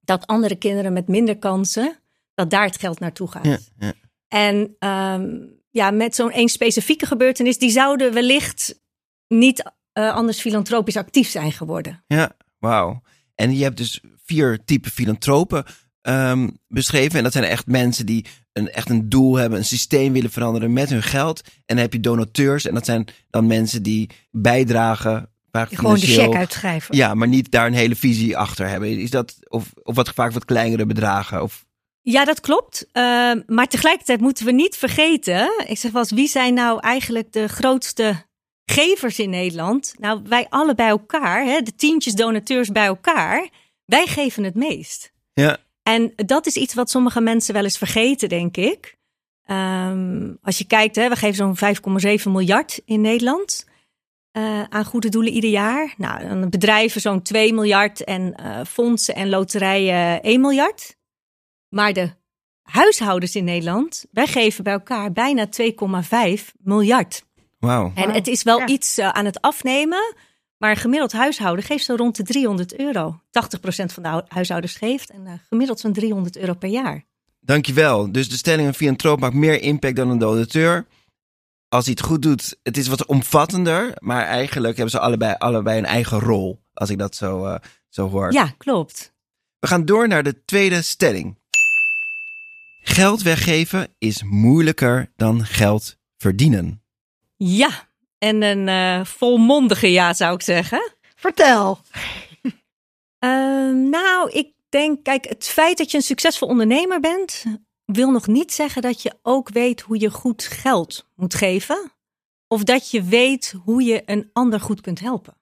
[0.00, 1.98] dat andere kinderen met minder kansen,
[2.34, 3.44] dat daar het geld naartoe gaat.
[3.44, 3.92] Ja, ja.
[4.28, 8.80] En um, ja, met zo'n één specifieke gebeurtenis, die zouden wellicht
[9.28, 12.04] niet uh, anders filantropisch actief zijn geworden.
[12.06, 13.02] Ja, wauw.
[13.34, 15.64] En je hebt dus vier typen filantropen
[16.02, 17.18] um, beschreven.
[17.18, 20.72] En dat zijn echt mensen die een, echt een doel hebben, een systeem willen veranderen
[20.72, 21.40] met hun geld.
[21.44, 22.66] En dan heb je donateurs.
[22.66, 25.28] En dat zijn dan mensen die bijdragen.
[25.52, 26.96] Gewoon de check uitschrijven.
[26.96, 28.98] Ja, maar niet daar een hele visie achter hebben.
[28.98, 31.42] Is dat, of, of wat vaak wat kleinere bedragen?
[31.42, 31.64] Of...
[32.02, 32.86] Ja, dat klopt.
[32.92, 35.64] Uh, maar tegelijkertijd moeten we niet vergeten.
[35.66, 38.28] Ik zeg wel eens, wie zijn nou eigenlijk de grootste
[38.64, 43.48] gevers in Nederland, nou wij alle bij elkaar, hè, de tientjes donateurs bij elkaar,
[43.84, 45.12] wij geven het meest.
[45.32, 45.58] Ja.
[45.82, 48.98] En dat is iets wat sommige mensen wel eens vergeten, denk ik.
[49.46, 53.66] Um, als je kijkt, hè, we geven zo'n 5,7 miljard in Nederland
[54.32, 55.94] uh, aan goede doelen ieder jaar.
[55.96, 60.96] Nou, dan bedrijven zo'n 2 miljard en uh, fondsen en loterijen 1 miljard.
[61.68, 62.10] Maar de
[62.62, 67.24] huishoudens in Nederland, wij geven bij elkaar bijna 2,5 miljard.
[67.58, 67.92] Wow.
[67.94, 68.66] En het is wel ja.
[68.66, 70.14] iets uh, aan het afnemen.
[70.60, 73.20] Maar een gemiddeld huishouden geeft zo rond de 300 euro.
[73.20, 73.22] 80%
[73.84, 77.04] van de huishoudens geeft en uh, gemiddeld zo'n 300 euro per jaar.
[77.40, 78.12] Dankjewel.
[78.12, 80.86] Dus de stelling een filantroop maakt meer impact dan een donateur.
[81.68, 83.92] Als hij het goed doet, het is wat omvattender.
[83.98, 86.60] Maar eigenlijk hebben ze allebei, allebei een eigen rol.
[86.74, 87.56] Als ik dat zo, uh,
[87.88, 88.32] zo hoor.
[88.32, 89.12] Ja, klopt.
[89.58, 91.38] We gaan door naar de tweede stelling.
[92.82, 96.82] Geld weggeven is moeilijker dan geld verdienen.
[97.36, 97.88] Ja,
[98.20, 100.92] en een uh, volmondige ja zou ik zeggen.
[101.16, 101.78] Vertel.
[103.24, 107.44] uh, nou, ik denk, kijk, het feit dat je een succesvol ondernemer bent,
[107.84, 111.92] wil nog niet zeggen dat je ook weet hoe je goed geld moet geven.
[112.48, 115.36] Of dat je weet hoe je een ander goed kunt helpen.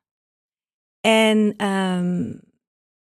[1.01, 2.41] En um,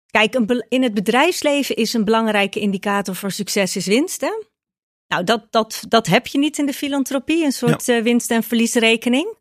[0.07, 4.21] kijk, een, in het bedrijfsleven is een belangrijke indicator voor succes is winst.
[4.21, 4.43] Hè?
[5.07, 7.97] Nou, dat, dat, dat heb je niet in de filantropie, een soort ja.
[7.97, 9.37] uh, winst- en verliesrekening.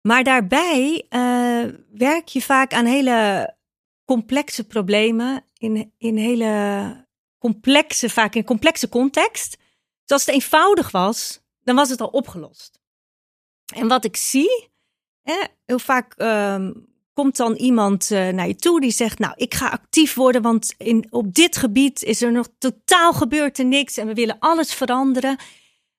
[0.00, 3.56] Maar daarbij uh, werk je vaak aan hele
[4.04, 7.06] complexe problemen in, in hele
[7.38, 9.56] complexe, vaak in complexe context.
[10.04, 12.80] Dus als het eenvoudig was, dan was het al opgelost.
[13.74, 14.70] En wat ik zie,
[15.22, 19.54] hè, heel vaak um, komt dan iemand uh, naar je toe die zegt: Nou, ik
[19.54, 23.96] ga actief worden, want in, op dit gebied is er nog totaal gebeurd er niks
[23.96, 25.38] en we willen alles veranderen.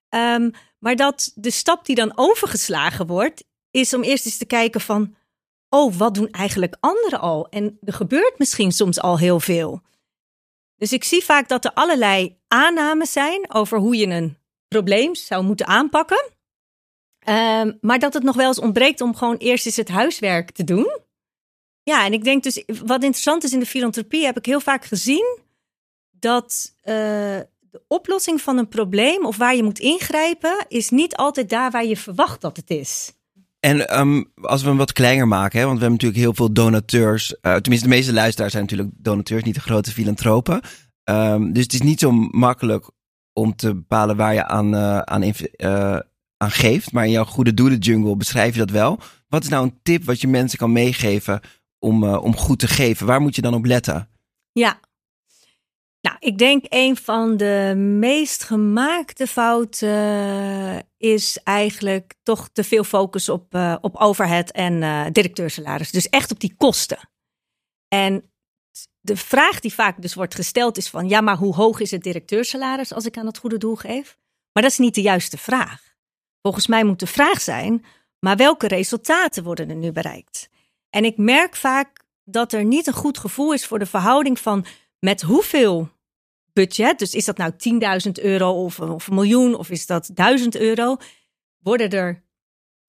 [0.09, 4.81] Um, maar dat de stap die dan overgeslagen wordt, is om eerst eens te kijken
[4.81, 5.15] van
[5.69, 7.49] oh, wat doen eigenlijk anderen al?
[7.49, 9.81] En er gebeurt misschien soms al heel veel.
[10.75, 15.43] Dus ik zie vaak dat er allerlei aannames zijn over hoe je een probleem zou
[15.43, 16.29] moeten aanpakken.
[17.19, 20.63] Ehm, maar dat het nog wel eens ontbreekt om gewoon eerst eens het huiswerk te
[20.63, 20.99] doen.
[21.83, 24.85] Ja, en ik denk dus, wat interessant is in de filantropie, heb ik heel vaak
[24.85, 25.37] gezien
[26.11, 26.85] dat uh,
[27.59, 31.85] de oplossing van een probleem of waar je moet ingrijpen, is niet altijd daar waar
[31.85, 33.13] je verwacht dat het is.
[33.59, 36.53] En um, als we hem wat kleiner maken, hè, want we hebben natuurlijk heel veel
[36.53, 37.31] donateurs.
[37.41, 40.61] Uh, tenminste, de meeste luisteraars zijn natuurlijk donateurs, niet de grote filantropen.
[41.03, 42.89] Um, dus het is niet zo makkelijk
[43.33, 45.99] om te bepalen waar je aan, uh, aan, uh,
[46.37, 46.91] aan geeft.
[46.91, 48.99] Maar in jouw goede doelen jungle beschrijf je dat wel.
[49.27, 51.41] Wat is nou een tip wat je mensen kan meegeven
[51.79, 53.05] om, om goed te geven?
[53.05, 54.09] Waar moet je dan op letten?
[54.51, 54.79] Ja,
[56.01, 59.89] nou, ik denk een van de meest gemaakte fouten
[60.99, 65.91] is eigenlijk toch te veel focus op, uh, op overhead en uh, directeursalaris.
[65.91, 67.09] Dus echt op die kosten.
[67.87, 68.31] En
[69.01, 72.03] de vraag die vaak dus wordt gesteld is van, ja, maar hoe hoog is het
[72.03, 74.17] directeursalaris als ik aan het goede doel geef?
[74.53, 75.81] Maar dat is niet de juiste vraag.
[76.41, 77.85] Volgens mij moet de vraag zijn,
[78.19, 80.49] maar welke resultaten worden er nu bereikt?
[80.89, 84.65] En ik merk vaak dat er niet een goed gevoel is voor de verhouding van
[84.99, 85.89] met hoeveel
[86.65, 87.51] budget, dus is dat nou
[88.07, 90.97] 10.000 euro of, of een miljoen of is dat 1000 euro,
[91.59, 92.27] worden er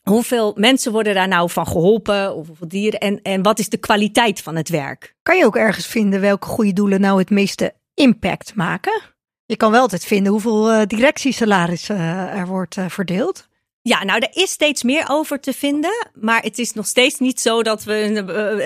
[0.00, 2.34] Hoeveel mensen worden daar nou van geholpen?
[2.34, 3.00] Of hoeveel dieren?
[3.00, 5.14] En, en wat is de kwaliteit van het werk?
[5.22, 9.02] Kan je ook ergens vinden welke goede doelen nou het meeste impact maken?
[9.46, 13.48] Je kan wel altijd vinden hoeveel uh, directiesalarissen uh, er wordt uh, verdeeld.
[13.82, 16.08] Ja, nou, er is steeds meer over te vinden.
[16.14, 18.16] Maar het is nog steeds niet zo dat, we een,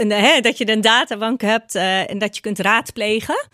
[0.01, 3.49] een, een, dat je een databank hebt en dat je kunt raadplegen.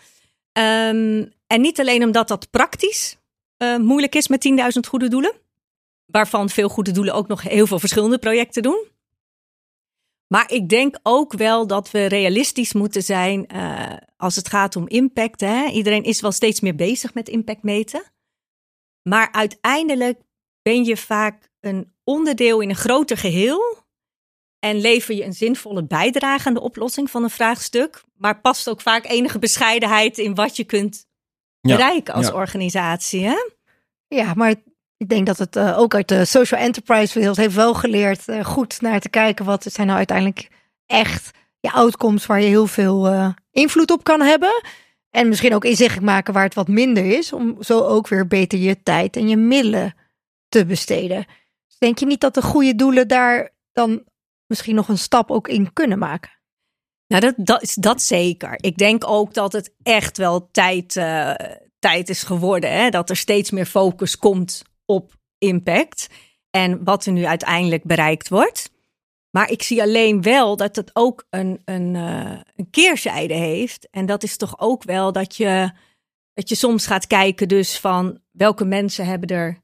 [0.53, 3.17] Um, en niet alleen omdat dat praktisch
[3.63, 5.33] uh, moeilijk is met 10.000 goede doelen,
[6.05, 8.89] waarvan veel goede doelen ook nog heel veel verschillende projecten doen.
[10.27, 14.87] Maar ik denk ook wel dat we realistisch moeten zijn uh, als het gaat om
[14.87, 15.39] impact.
[15.39, 15.65] Hè?
[15.65, 18.03] Iedereen is wel steeds meer bezig met impact meten.
[19.09, 20.21] Maar uiteindelijk
[20.61, 23.80] ben je vaak een onderdeel in een groter geheel.
[24.61, 28.03] En lever je een zinvolle bijdrage aan de oplossing van een vraagstuk.
[28.17, 31.05] Maar past ook vaak enige bescheidenheid in wat je kunt
[31.61, 33.23] bereiken als organisatie.
[33.23, 33.35] Hè?
[34.07, 34.55] Ja, maar
[34.97, 38.45] ik denk dat het uh, ook uit de social enterprise wereld heeft wel geleerd uh,
[38.45, 40.47] goed naar te kijken wat zijn nou uiteindelijk
[40.85, 44.61] echt je outcomes waar je heel veel uh, invloed op kan hebben.
[45.09, 48.59] En misschien ook inzichtelijk maken waar het wat minder is, om zo ook weer beter
[48.59, 49.93] je tijd en je middelen
[50.49, 51.25] te besteden.
[51.67, 54.03] Dus denk je niet dat de goede doelen daar dan
[54.51, 56.31] misschien nog een stap ook in kunnen maken?
[57.07, 58.57] Nou, dat, dat, dat zeker.
[58.57, 61.33] Ik denk ook dat het echt wel tijd, uh,
[61.79, 62.71] tijd is geworden.
[62.71, 62.89] Hè?
[62.89, 66.07] Dat er steeds meer focus komt op impact.
[66.49, 68.71] En wat er nu uiteindelijk bereikt wordt.
[69.31, 73.89] Maar ik zie alleen wel dat het ook een, een, uh, een keerzijde heeft.
[73.89, 75.71] En dat is toch ook wel dat je,
[76.33, 79.61] dat je soms gaat kijken dus van welke mensen hebben er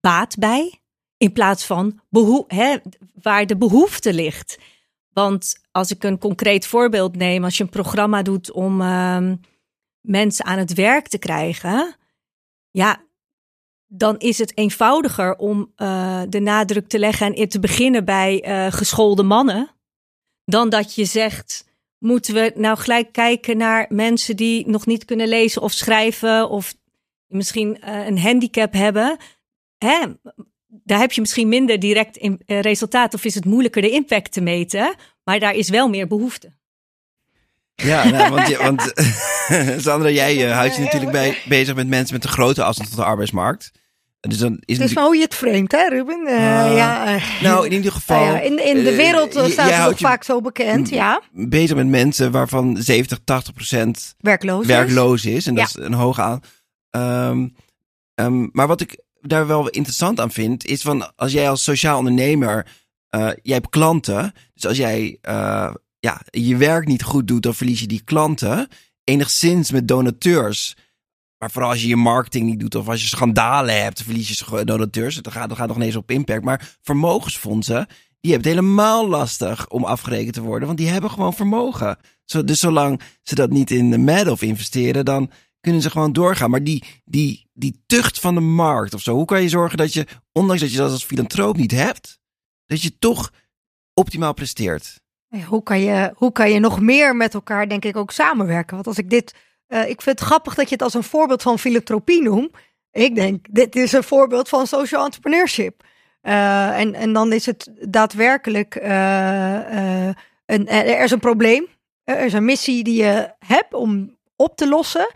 [0.00, 0.80] baat bij.
[1.16, 2.00] In plaats van
[2.46, 2.76] hè,
[3.22, 4.58] waar de behoefte ligt.
[5.12, 9.32] Want als ik een concreet voorbeeld neem, als je een programma doet om uh,
[10.00, 11.96] mensen aan het werk te krijgen,
[12.70, 13.04] ja,
[13.86, 18.72] dan is het eenvoudiger om uh, de nadruk te leggen en te beginnen bij uh,
[18.72, 19.70] geschoolde mannen,
[20.44, 21.64] dan dat je zegt,
[21.98, 26.74] moeten we nou gelijk kijken naar mensen die nog niet kunnen lezen of schrijven of
[27.26, 29.16] misschien uh, een handicap hebben.
[29.78, 30.04] Hè?
[30.66, 34.32] Daar heb je misschien minder direct in, uh, resultaat of is het moeilijker de impact
[34.32, 36.54] te meten, maar daar is wel meer behoefte.
[37.74, 38.92] Ja, nou, want, je, want
[39.84, 42.98] Sandra, jij uh, houdt je natuurlijk bij, bezig met mensen met een grote afstand tot
[42.98, 43.72] de arbeidsmarkt.
[44.20, 46.20] Dus dan is het hoe je het vreemd, hè, Ruben?
[46.26, 48.24] Uh, ja, nou, in ieder geval.
[48.24, 51.22] ja, in, in de wereld staat het nog vaak zo bekend, ja.
[51.32, 55.46] Bezig met mensen waarvan 70, 80 procent werkloos, werkloos is.
[55.46, 56.40] En dat is een hoog aan.
[56.90, 57.54] Um,
[58.14, 61.98] um, maar wat ik daar wel interessant aan vind, is van als jij als sociaal
[61.98, 62.66] ondernemer,
[63.10, 64.32] uh, jij hebt klanten.
[64.54, 68.68] Dus als jij uh, ja, je werk niet goed doet, dan verlies je die klanten.
[69.04, 70.76] Enigszins met donateurs.
[71.38, 74.64] Maar vooral als je je marketing niet doet of als je schandalen hebt, verlies je
[74.64, 75.14] donateurs.
[75.14, 76.44] Dat gaat, dat gaat nog ineens op impact.
[76.44, 77.86] Maar vermogensfondsen,
[78.20, 80.66] die hebben het helemaal lastig om afgerekend te worden.
[80.66, 81.98] Want die hebben gewoon vermogen.
[82.44, 85.30] Dus zolang ze dat niet in de Madoff investeren, dan
[85.66, 86.50] kunnen ze gewoon doorgaan.
[86.50, 89.92] Maar die, die, die tucht van de markt of zo, hoe kan je zorgen dat
[89.92, 92.18] je, ondanks dat je dat als filantroop niet hebt,
[92.66, 93.32] dat je toch
[93.94, 95.00] optimaal presteert?
[95.48, 98.74] hoe, kan je, hoe kan je nog meer met elkaar, denk ik, ook samenwerken?
[98.74, 99.34] Want als ik dit,
[99.68, 102.56] uh, ik vind het grappig dat je het als een voorbeeld van filantropie noemt.
[102.90, 105.82] Ik denk, dit is een voorbeeld van social entrepreneurship.
[106.22, 110.06] Uh, en, en dan is het daadwerkelijk uh,
[110.46, 111.66] een, er is een probleem.
[112.04, 115.08] Er is een missie die je hebt om op te lossen.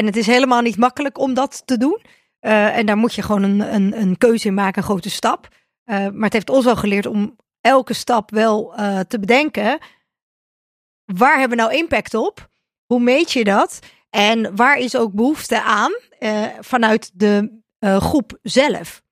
[0.00, 2.00] En het is helemaal niet makkelijk om dat te doen.
[2.40, 5.48] en daar moet je gewoon een, een, een keuze in maken, een grote stap.
[5.84, 8.74] maar het heeft ons wel geleerd om elke stap wel
[9.08, 9.78] te bedenken.
[11.04, 12.50] Waar hebben we nou impact op?
[12.86, 13.78] Hoe meet je dat?
[14.10, 15.92] En waar is ook behoefte aan
[16.60, 19.02] vanuit de groep zelf?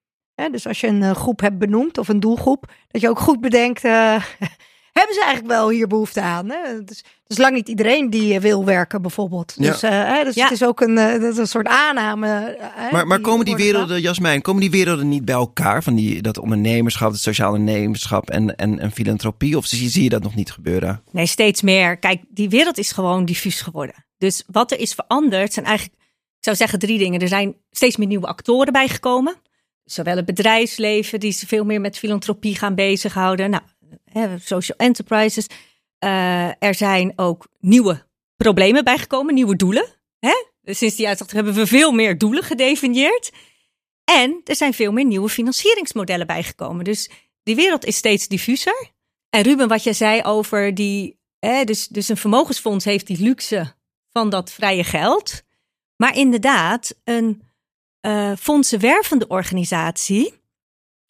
[0.51, 3.40] dus als je een eh, groep hebt benoemd of een doelgroep, dat je ook goed
[3.40, 3.83] bedenkt,
[4.98, 6.50] hebben ze eigenlijk wel hier behoefte aan?
[6.50, 6.56] Hè?
[6.56, 9.54] Het, is, het is lang niet iedereen die eh, wil werken bijvoorbeeld.
[9.56, 9.70] Ja.
[9.70, 12.58] Dus, uh, dus het is ook een, dat is een soort aanname.
[12.90, 15.82] maar maar komen die werelden, Jasmijn, komen die werelden niet bij elkaar?
[15.82, 19.56] Van die, dat ondernemerschap, het sociaal ondernemerschap en, en, en filantropie?
[19.56, 21.02] Of zie, zie je dat nog niet gebeuren?
[21.11, 21.96] Nee, steeds meer.
[21.96, 24.06] Kijk, die wereld is gewoon diffuus geworden.
[24.18, 25.98] Dus wat er is veranderd zijn eigenlijk,
[26.38, 27.20] ik zou zeggen drie dingen.
[27.20, 29.37] Er zijn steeds meer nieuwe actoren bijgekomen
[29.90, 33.50] zowel het bedrijfsleven, die veel meer met filantropie gaan bezighouden.
[33.50, 33.62] Nou,
[34.38, 35.46] social enterprises.
[36.04, 39.86] Uh, er zijn ook nieuwe problemen bijgekomen, nieuwe doelen.
[40.18, 40.44] Hè?
[40.62, 43.30] Sinds die uitslag hebben we veel meer doelen gedefinieerd.
[44.04, 46.84] En er zijn veel meer nieuwe financieringsmodellen bijgekomen.
[46.84, 47.10] Dus
[47.42, 48.90] die wereld is steeds diffuser.
[49.30, 51.16] En Ruben, wat jij zei over die.
[51.38, 53.74] Hè, dus, dus een vermogensfonds heeft die luxe
[54.10, 55.42] van dat vrije geld.
[55.96, 57.42] Maar inderdaad, een
[58.06, 60.34] uh, fondsenwervende organisatie,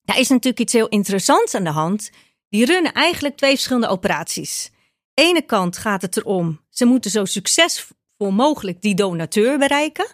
[0.02, 2.10] daar is natuurlijk iets heel interessants aan de hand.
[2.48, 4.70] Die runnen eigenlijk twee verschillende operaties.
[5.14, 7.96] Ene kant gaat het erom, ze moeten zo succesvol
[8.30, 10.06] mogelijk die donateur bereiken.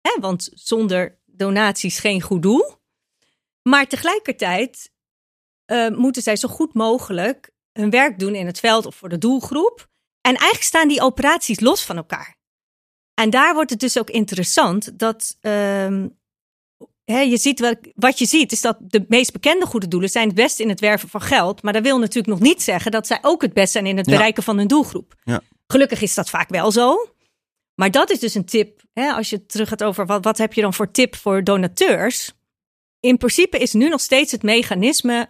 [0.00, 2.76] Hè, want zonder donaties geen goed doel.
[3.62, 4.92] Maar tegelijkertijd
[5.66, 9.18] uh, moeten zij zo goed mogelijk hun werk doen in het veld of voor de
[9.18, 9.88] doelgroep.
[10.20, 12.36] En eigenlijk staan die operaties los van elkaar.
[13.14, 15.38] En daar wordt het dus ook interessant dat
[17.04, 20.36] je ziet wat, wat je ziet, is dat de meest bekende goede doelen zijn het
[20.36, 21.62] beste in het werven van geld.
[21.62, 24.06] Maar dat wil natuurlijk nog niet zeggen dat zij ook het best zijn in het
[24.06, 25.14] bereiken van hun doelgroep.
[25.24, 25.40] Ja.
[25.66, 27.08] Gelukkig is dat vaak wel zo.
[27.74, 28.82] Maar dat is dus een tip.
[28.92, 32.32] Hè, als je terug gaat over wat, wat heb je dan voor tip voor donateurs.
[33.00, 35.28] In principe is nu nog steeds het mechanisme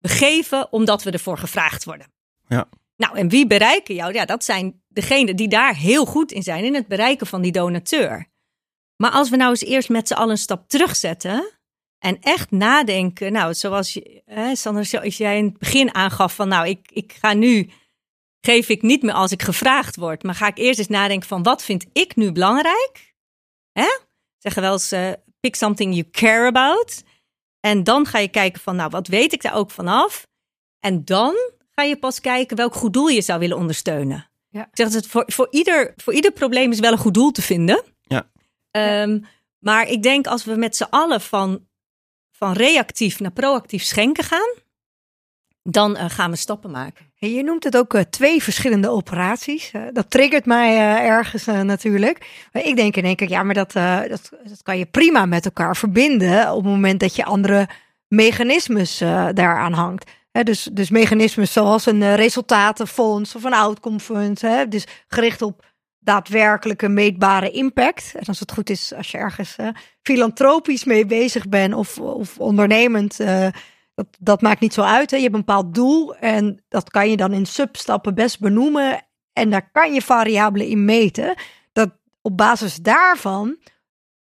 [0.00, 2.06] geven omdat we ervoor gevraagd worden.
[2.48, 2.68] Ja.
[2.96, 4.12] Nou, en wie bereiken jou?
[4.12, 7.52] Ja, dat zijn degenen die daar heel goed in zijn, in het bereiken van die
[7.52, 8.26] donateur.
[8.96, 11.52] Maar als we nou eens eerst met z'n allen een stap terugzetten
[11.98, 16.48] en echt nadenken, nou, zoals je, hè, Sander, zoals jij in het begin aangaf van,
[16.48, 17.70] nou, ik, ik ga nu,
[18.40, 21.42] geef ik niet meer als ik gevraagd word, maar ga ik eerst eens nadenken van,
[21.42, 23.14] wat vind ik nu belangrijk?
[23.72, 23.98] Hè?
[24.38, 27.02] Zeggen wel eens, uh, pick something you care about.
[27.60, 30.26] En dan ga je kijken van, nou, wat weet ik daar ook vanaf?
[30.80, 31.34] En dan
[31.70, 34.30] ga je pas kijken welk goed doel je zou willen ondersteunen.
[34.48, 34.62] Ja.
[34.62, 37.42] Ik zeg het voor, voor, ieder, voor ieder probleem is wel een goed doel te
[37.42, 37.84] vinden.
[38.76, 39.24] Um,
[39.58, 41.66] maar ik denk als we met z'n allen van,
[42.30, 44.54] van reactief naar proactief schenken gaan,
[45.62, 47.12] dan uh, gaan we stappen maken.
[47.14, 49.72] Je noemt het ook uh, twee verschillende operaties.
[49.72, 52.46] Uh, dat triggert mij ergens natuurlijk.
[52.52, 55.44] Maar ik denk in één keer, ja, maar dat, dat, dat kan je prima met
[55.44, 57.68] elkaar verbinden op het moment dat je andere
[58.08, 58.98] mechanismes
[59.32, 60.10] daaraan hangt.
[60.30, 64.40] dus, dus mechanismes zoals een resultatenfonds of een outcome fund.
[64.40, 65.64] Hè, dus gericht op
[66.06, 68.12] daadwerkelijke meetbare impact.
[68.16, 69.68] En als het goed is, als je ergens uh,
[70.02, 73.48] filantropisch mee bezig bent of, of ondernemend, uh,
[73.94, 75.10] dat, dat maakt niet zo uit.
[75.10, 75.16] Hè.
[75.16, 79.06] Je hebt een bepaald doel en dat kan je dan in substappen best benoemen.
[79.32, 81.34] En daar kan je variabelen in meten.
[81.72, 81.90] Dat
[82.22, 83.56] op basis daarvan,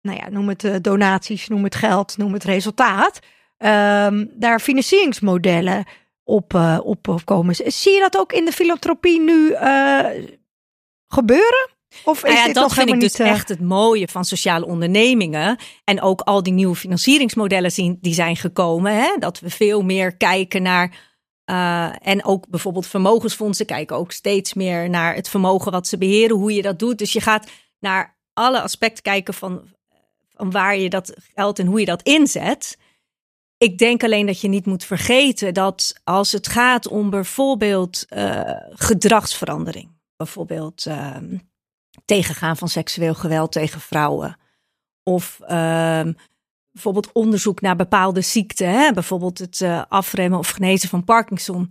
[0.00, 3.18] nou ja, noem het uh, donaties, noem het geld, noem het resultaat,
[3.58, 5.84] um, daar financieringsmodellen
[6.22, 7.54] op, op komen.
[7.54, 9.54] Zie je dat ook in de filantropie nu
[11.08, 11.73] gebeuren?
[12.04, 13.30] Of nou dit dat vind ik dus uh...
[13.30, 15.59] echt het mooie van sociale ondernemingen.
[15.85, 18.94] En ook al die nieuwe financieringsmodellen zien, die zijn gekomen.
[18.94, 19.16] Hè?
[19.18, 21.12] Dat we veel meer kijken naar.
[21.50, 26.37] Uh, en ook bijvoorbeeld vermogensfondsen kijken ook steeds meer naar het vermogen wat ze beheren,
[26.37, 26.98] hoe je dat doet.
[26.98, 29.62] Dus je gaat naar alle aspecten kijken van,
[30.28, 32.78] van waar je dat geld en hoe je dat inzet.
[33.57, 38.40] Ik denk alleen dat je niet moet vergeten dat als het gaat om bijvoorbeeld uh,
[38.68, 41.37] gedragsverandering, bijvoorbeeld ehm,
[42.04, 44.38] tegengaan van seksueel geweld tegen vrouwen.
[45.02, 45.48] Of uh,
[46.72, 48.92] bijvoorbeeld onderzoek naar bepaalde ziekten, hè?
[48.92, 51.70] bijvoorbeeld het uh, afremmen of genezen van Parkinson.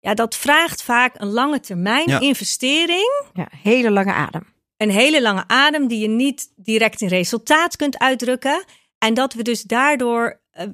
[0.00, 2.20] Ja, dat vraagt vaak een lange termijn ja.
[2.20, 3.22] investering.
[3.32, 4.46] Ja, hele lange adem.
[4.76, 8.64] Een hele lange adem die je niet direct in resultaat kunt uitdrukken.
[8.98, 10.64] En dat we dus daardoor uh,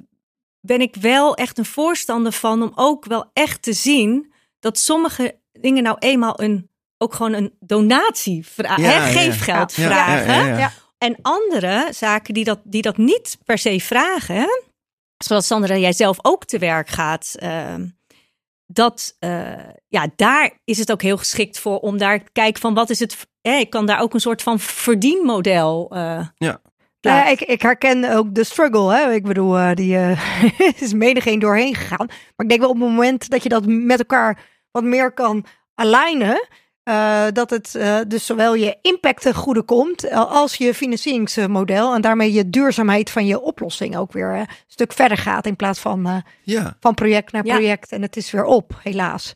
[0.59, 5.39] ben ik wel echt een voorstander van om ook wel echt te zien dat sommige
[5.51, 6.68] dingen nou eenmaal een
[7.01, 9.87] ook gewoon een donatie vragen, ja, geefgeld ja.
[10.21, 10.71] vragen.
[10.97, 14.47] En andere zaken die dat, die dat niet per se vragen,
[15.17, 17.35] zoals Sandra, jij zelf ook te werk gaat.
[17.39, 17.87] ehm,
[18.65, 19.53] dat, eh,
[19.87, 22.99] ja, daar is het ook heel geschikt voor om daar te kijken van wat is
[22.99, 23.27] het.
[23.41, 25.89] Hè, ik kan daar ook een soort van verdienmodel.
[25.93, 26.61] eh Ja.
[27.01, 28.93] Ja, ik, ik herken ook de struggle.
[28.93, 29.11] Hè?
[29.13, 30.23] Ik bedoel, eh, die eh,
[30.81, 32.05] is menigeen doorheen gegaan.
[32.07, 34.39] Maar ik denk wel op het moment dat je dat met elkaar
[34.71, 36.47] wat meer kan alignen.
[36.83, 41.93] Eh, dat het eh, dus zowel je impact ten goede komt eh, als je financieringsmodel.
[41.95, 45.45] En daarmee je duurzaamheid van je oplossing ook weer een stuk verder gaat.
[45.45, 46.77] In plaats van eh, Ja.
[46.79, 47.53] van project naar Ja.
[47.55, 47.91] project.
[47.91, 49.33] En het is weer op, helaas.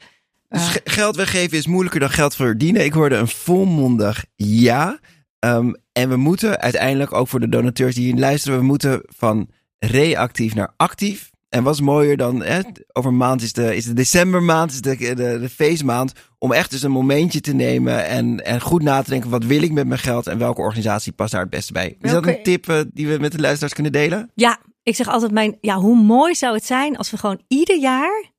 [0.50, 2.84] Dus ge- geld weggeven is moeilijker dan geld verdienen.
[2.86, 5.00] Ik hoorde een volmondig ja.
[5.40, 9.50] Ehm, en we moeten uiteindelijk, ook voor de donateurs die hier luisteren, we moeten van
[9.80, 11.32] reactief naar actief.
[11.54, 12.62] En wat is mooier dan, hè,
[12.94, 16.72] over een maand is de, is de decembermaand, is de, de, de feestmaand, om echt
[16.72, 19.88] dus een momentje te nemen en, en goed na te denken, wat wil ik met
[19.88, 21.98] mijn geld en welke organisatie past daar het beste bij.
[22.02, 24.32] Is dat een tip eh, die we met de luisteraars kunnen delen?
[24.36, 27.78] Ja, ik zeg altijd mijn, ja, hoe mooi zou het zijn als we gewoon ieder
[27.78, 28.32] jaar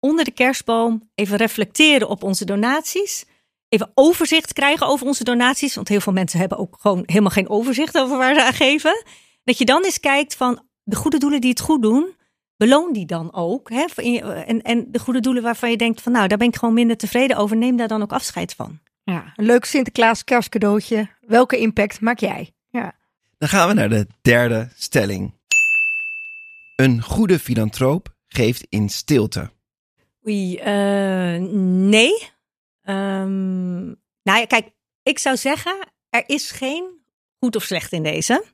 [0.00, 3.24] onder de kerstboom even reflecteren op onze donaties.
[3.68, 5.74] Even overzicht krijgen over onze donaties.
[5.74, 9.04] Want heel veel mensen hebben ook gewoon helemaal geen overzicht over waar ze aan geven.
[9.44, 12.20] Dat je dan eens kijkt van de goede doelen die het goed doen.
[12.62, 13.70] Beloon die dan ook.
[13.70, 13.84] Hè?
[13.94, 16.96] En, en de goede doelen waarvan je denkt van nou, daar ben ik gewoon minder
[16.96, 17.56] tevreden over.
[17.56, 18.80] Neem daar dan ook afscheid van.
[19.04, 21.08] Ja, een leuk Sinterklaas kerstcadeautje.
[21.20, 22.54] Welke impact maak jij?
[22.70, 22.98] Ja.
[23.38, 25.34] Dan gaan we naar de derde stelling.
[26.76, 29.50] Een goede filantroop geeft in stilte.
[30.26, 31.36] Oei, eh,
[31.90, 32.28] nee.
[32.82, 33.84] Ehm,
[34.22, 34.70] nou ja, kijk,
[35.02, 36.84] ik zou zeggen, er is geen
[37.38, 38.44] goed of slecht in deze.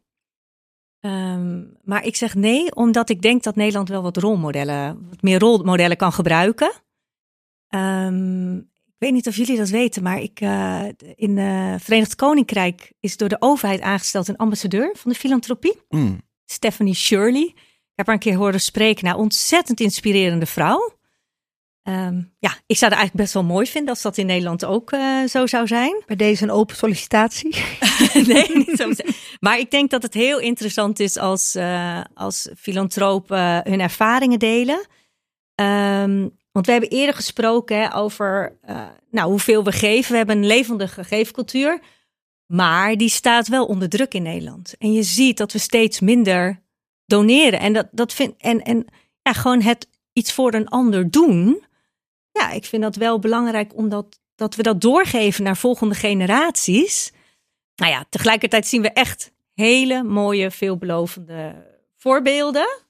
[1.01, 5.39] Ehm, maar ik zeg nee, omdat ik denk dat Nederland wel wat rolmodellen, wat meer
[5.39, 6.73] rolmodellen kan gebruiken.
[7.69, 10.85] Ehm, ik weet niet of jullie dat weten, maar ik, eh,
[11.15, 15.81] in het Verenigd Koninkrijk is door de overheid aangesteld een ambassadeur van de filantropie.
[15.89, 16.21] Mm.
[16.45, 17.53] Stephanie Shirley.
[17.55, 19.05] Ik heb haar een keer horen spreken.
[19.05, 20.98] Nou, ontzettend inspirerende vrouw.
[21.89, 24.93] Ehm, ja, ik zou het eigenlijk best wel mooi vinden als dat in Nederland ook
[24.93, 26.03] eh, zo zou zijn.
[26.07, 27.57] Bij deze een open sollicitatie.
[28.27, 28.91] nee, niet zo.
[29.41, 34.87] Maar ik denk dat het heel interessant is als, eh, als filantropen hun ervaringen delen.
[35.55, 40.11] Ehm, want we hebben eerder gesproken hè, over eh, nou, hoeveel we geven.
[40.11, 41.81] We hebben een levendige geefcultuur.
[42.47, 44.75] Maar die staat wel onder druk in Nederland.
[44.79, 46.63] En je ziet dat we steeds minder
[47.07, 47.61] doneren.
[47.61, 48.87] En dat, dat vind, en, en
[49.23, 51.67] ja, gewoon het iets voor een ander doen.
[52.39, 57.13] Ja, ik vind dat wel belangrijk omdat dat we dat doorgeven naar volgende generaties.
[57.77, 62.83] Nou ja, tegelijkertijd zien we echt hele mooie, veelbelovende voorbeelden.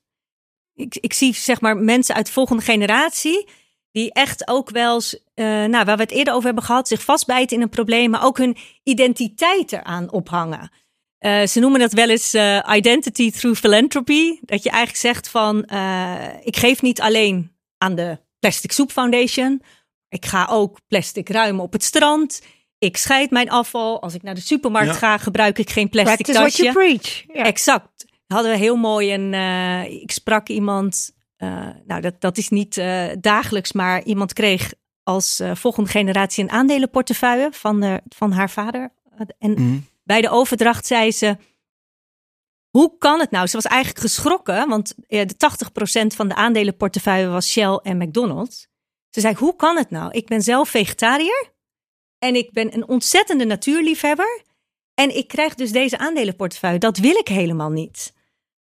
[0.75, 3.49] Ik, ik zie zeg maar mensen uit de volgende generatie
[3.93, 7.03] die echt ook wel, eens, eh, nou, waar we het eerder over hebben gehad, zich
[7.03, 10.71] vastbijten in een probleem, maar ook hun identiteit eraan ophangen.
[11.19, 14.39] Eh, ze noemen dat wel eens eh, identity through philanthropy.
[14.41, 15.63] Dat je eigenlijk zegt van,
[16.43, 19.62] ik geef niet alleen aan de Plastic Soup Foundation.
[20.09, 22.42] Ik ga ook plastic ruimen op het strand.
[22.79, 24.03] Ik scheid mijn afval.
[24.03, 24.94] Als ik naar de supermarkt Ja.
[24.94, 26.87] ga, gebruik ik geen plastic Practice what you tasje.
[27.27, 27.37] preach.
[27.37, 27.44] Ja.
[27.44, 28.05] Exact.
[28.27, 29.35] Hadden we heel mooi een.
[29.35, 31.11] eh, ik sprak iemand.
[31.37, 34.72] eh, nou, dat, dat is niet eh, dagelijks, maar iemand kreeg
[35.03, 38.92] als volgende generatie een aandelenportefeuille van, de, van haar vader.
[39.38, 39.87] En Mm.
[40.05, 41.37] bij de overdracht zei ze.
[42.79, 43.47] Hoe kan het nou?
[43.47, 45.35] Ze was eigenlijk geschrokken, want eh, de
[46.05, 48.69] 80% van de aandelenportefeuille was Shell en McDonald's.
[49.11, 50.11] Ze zei: Hoe kan het nou?
[50.12, 51.53] Ik ben zelf vegetariër
[52.19, 54.43] en ik ben een ontzettende natuurliefhebber.
[54.95, 56.79] En ik krijg dus deze aandelenportefeuille.
[56.79, 58.12] Dat wil ik helemaal niet.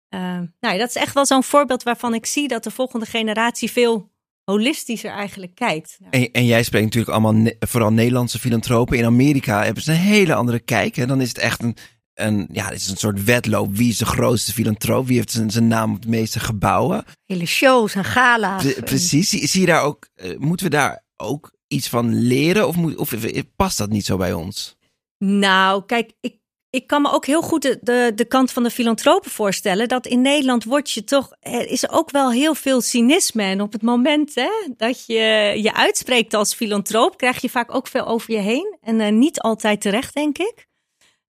[0.10, 3.71] Eh, nou, dat is echt wel zo'n voorbeeld waarvan ik zie dat de volgende generatie
[3.71, 4.12] veel
[4.43, 5.97] holistischer eigenlijk kijkt.
[6.10, 8.97] En, en jij spreekt natuurlijk allemaal vooral Nederlandse filantropen.
[8.97, 10.97] In Amerika hebben ze een hele andere kijk.
[10.97, 11.78] En dan is het echt een,
[12.15, 13.75] een, ja, het is een soort wedloop.
[13.75, 15.08] Wie is de grootste filantroop?
[15.08, 17.06] Wie heeft zijn, zijn naam op de meeste gebouwen?
[17.25, 18.63] Hele shows en gala's.
[18.63, 19.30] Pre- precies.
[19.30, 22.67] Zie, zie je daar ook, eh, moeten we daar ook iets van leren?
[22.67, 23.13] Of, moet, of
[23.56, 24.75] past dat niet zo bij ons?
[25.17, 26.36] Nou, kijk, ik,
[26.69, 29.88] ik kan me ook heel goed de, de, de kant van de filantropen voorstellen.
[29.88, 33.44] Dat in Nederland wordt je toch, er is ook wel heel veel cynisme.
[33.44, 37.87] En op het moment hè, dat je je uitspreekt als filantroop, krijg je vaak ook
[37.87, 38.77] veel over je heen.
[38.81, 40.67] En eh, niet altijd terecht, denk ik.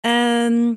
[0.03, 0.75] Ehm,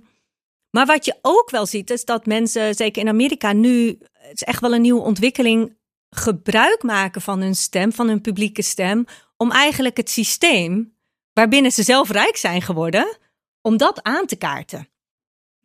[0.69, 4.43] maar wat je ook wel ziet, is dat mensen, zeker in Amerika nu, het is
[4.43, 5.77] echt wel een nieuwe ontwikkeling,
[6.09, 9.05] gebruik maken van hun stem, van hun publieke stem,
[9.37, 10.95] om eigenlijk het systeem
[11.33, 13.17] waarbinnen ze zelf rijk zijn geworden,
[13.61, 14.87] om dat aan te kaarten.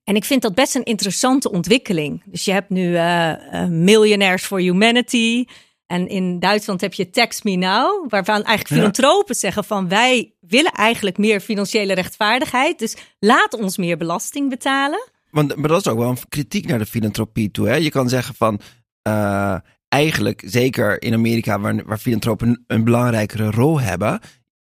[0.05, 2.23] En ik vind dat best een interessante ontwikkeling.
[2.27, 5.45] Dus je hebt nu eh, eh, Millionaires for Humanity.
[5.91, 8.75] En in Duitsland heb je Tax Me Now, waarvan eigenlijk Ja.
[8.77, 12.79] filantropen zeggen van wij willen eigenlijk meer financiële rechtvaardigheid.
[12.79, 15.09] Dus laat ons meer belasting betalen.
[15.31, 17.69] Want maar dat is ook wel een kritiek naar de filantropie toe.
[17.69, 17.75] Hè?
[17.75, 18.61] Je kan zeggen van,
[19.09, 19.57] uh,
[19.89, 24.21] eigenlijk, zeker in Amerika, waar, waar filantropen een, een belangrijkere rol hebben.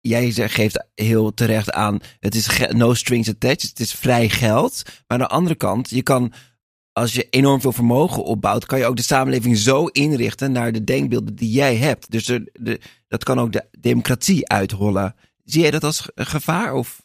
[0.00, 4.82] Jij geeft heel terecht aan, het is no strings attached, het is vrij geld.
[4.84, 6.32] Maar aan de andere kant, je kan,
[7.00, 10.84] als je enorm veel vermogen opbouwt, kan je ook de samenleving zo inrichten naar de
[10.84, 12.10] denkbeelden die jij hebt.
[12.10, 15.14] Dus de, de, dat kan ook de democratie uithollen.
[15.44, 16.74] Zie jij dat als gevaar?
[16.74, 17.02] Of?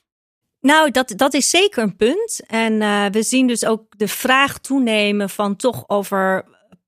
[0.62, 2.42] Nou, dat, dat is zeker een punt.
[2.48, 6.46] En uh, we zien dus ook de vraag toenemen van toch over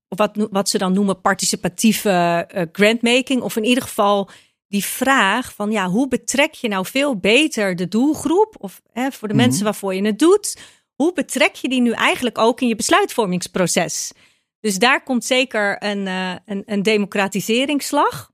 [0.08, 3.42] wat, wat ze dan noemen participatieve uh, grantmaking.
[3.42, 4.30] Of in ieder geval
[4.68, 8.54] die vraag van ja, hoe betrek je nou veel beter de doelgroep?
[8.58, 9.42] Of hè, voor de Mhm.
[9.42, 10.56] mensen waarvoor je het doet.
[10.98, 14.12] Hoe betrek je die nu eigenlijk ook in je besluitvormingsproces?
[14.60, 18.30] Dus daar komt zeker een, uh, een, democratiseringsslag.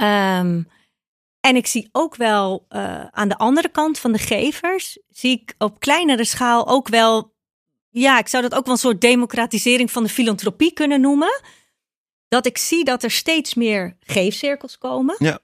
[0.00, 0.68] Um,
[1.40, 5.54] en ik zie ook wel uh, aan de andere kant van de gevers, zie ik
[5.58, 7.34] op kleinere schaal ook wel,
[7.90, 11.40] ja, ik zou dat ook wel een soort democratisering van de filantropie kunnen noemen.
[12.28, 15.16] Dat ik zie dat er steeds meer geefcirkels komen.
[15.18, 15.38] Ja.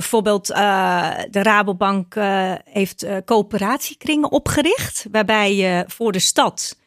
[0.00, 6.78] Bijvoorbeeld uh, de Rabobank uh, heeft coöperatiekringen opgericht, waarbij je voor de stad,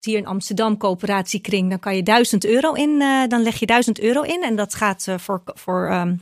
[0.00, 2.98] hier in Amsterdam coöperatiekring, dan kan je duizend euro in,
[3.28, 6.20] dan leg je duizend euro in en dat gaat voor, voor um,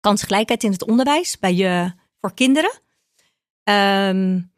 [0.00, 2.80] kansgelijkheid in het onderwijs bij je, voor kinderen.
[3.64, 4.52] Um,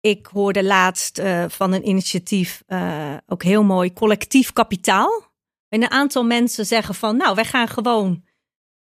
[0.00, 2.62] ik hoorde laatst van een initiatief,
[3.26, 5.22] ook heel mooi, collectief kapitaal.
[5.68, 8.24] En een aantal mensen zeggen van, nou, wij gaan gewoon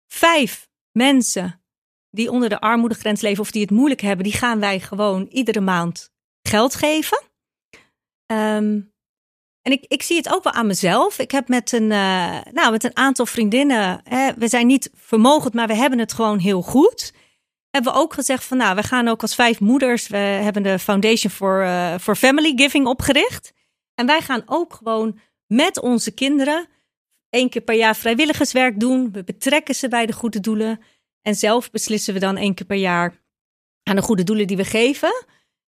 [0.08, 1.61] vijf mensen
[2.12, 5.62] die onder de armoedegrens leven of die het moeilijk hebben, die gaan wij gewoon iedere
[5.62, 7.22] maand geld geven.
[8.26, 8.94] Um,
[9.62, 11.20] en ik, ik zie het ook wel aan mezelf.
[11.20, 15.54] Ik heb met een, uh, nou, met een aantal vriendinnen, hè, we zijn niet vermogend,
[15.54, 17.14] maar we hebben het gewoon heel goed.
[17.70, 20.80] Hebben we ook gezegd van, nou, we gaan ook als vijf moeders, we hebben de
[20.80, 21.68] Foundation for,
[22.00, 23.54] for Family Giving opgericht.
[23.96, 26.68] En wij gaan ook gewoon met onze kinderen
[27.30, 29.12] één keer per jaar vrijwilligerswerk doen.
[29.12, 30.80] We betrekken ze bij de goede doelen.
[31.22, 33.20] En zelf beslissen we dan één keer per jaar
[33.84, 35.26] aan de goede doelen die we geven.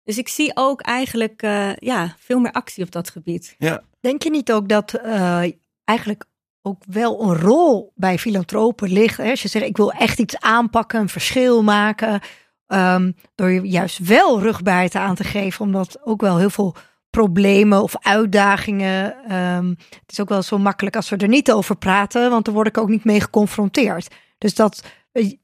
[0.03, 3.55] Dus ik zie ook eigenlijk uh, ja, veel meer actie op dat gebied.
[3.57, 3.83] Ja.
[3.99, 5.43] Denk je niet ook dat uh,
[5.83, 6.25] eigenlijk
[6.61, 9.17] ook wel een rol bij filantropen ligt?
[9.17, 9.29] Hè?
[9.29, 12.21] Als je zegt, ik wil echt iets aanpakken, een verschil maken.
[12.67, 16.75] Um, door je juist wel rugbaarheid aan te geven, omdat ook wel heel veel
[17.09, 19.33] problemen of uitdagingen.
[19.35, 22.53] Um, het is ook wel zo makkelijk als we er niet over praten, want dan
[22.53, 24.15] word ik ook niet mee geconfronteerd.
[24.37, 24.83] Dus dat,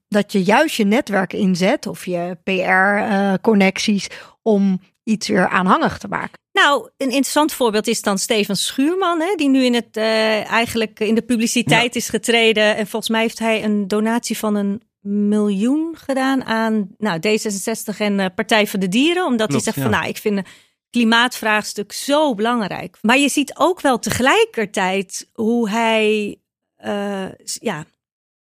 [0.07, 6.07] dat je juist je netwerk inzet of je PR-connecties uh, om iets weer aanhangig te
[6.07, 6.41] maken.
[6.51, 10.99] Nou, een interessant voorbeeld is dan Steven Schuurman, hè, die nu in het uh, eigenlijk
[10.99, 11.99] in de publiciteit ja.
[11.99, 12.75] is getreden.
[12.75, 18.19] En volgens mij heeft hij een donatie van een miljoen gedaan aan nou, D66 en
[18.19, 19.25] uh, Partij voor de Dieren.
[19.25, 19.81] Omdat Klopt, hij zegt ja.
[19.83, 20.47] van nou, ik vind
[20.89, 22.97] klimaatvraagstuk zo belangrijk.
[23.01, 26.37] Maar je ziet ook wel tegelijkertijd hoe hij,
[26.85, 27.85] uh, ja,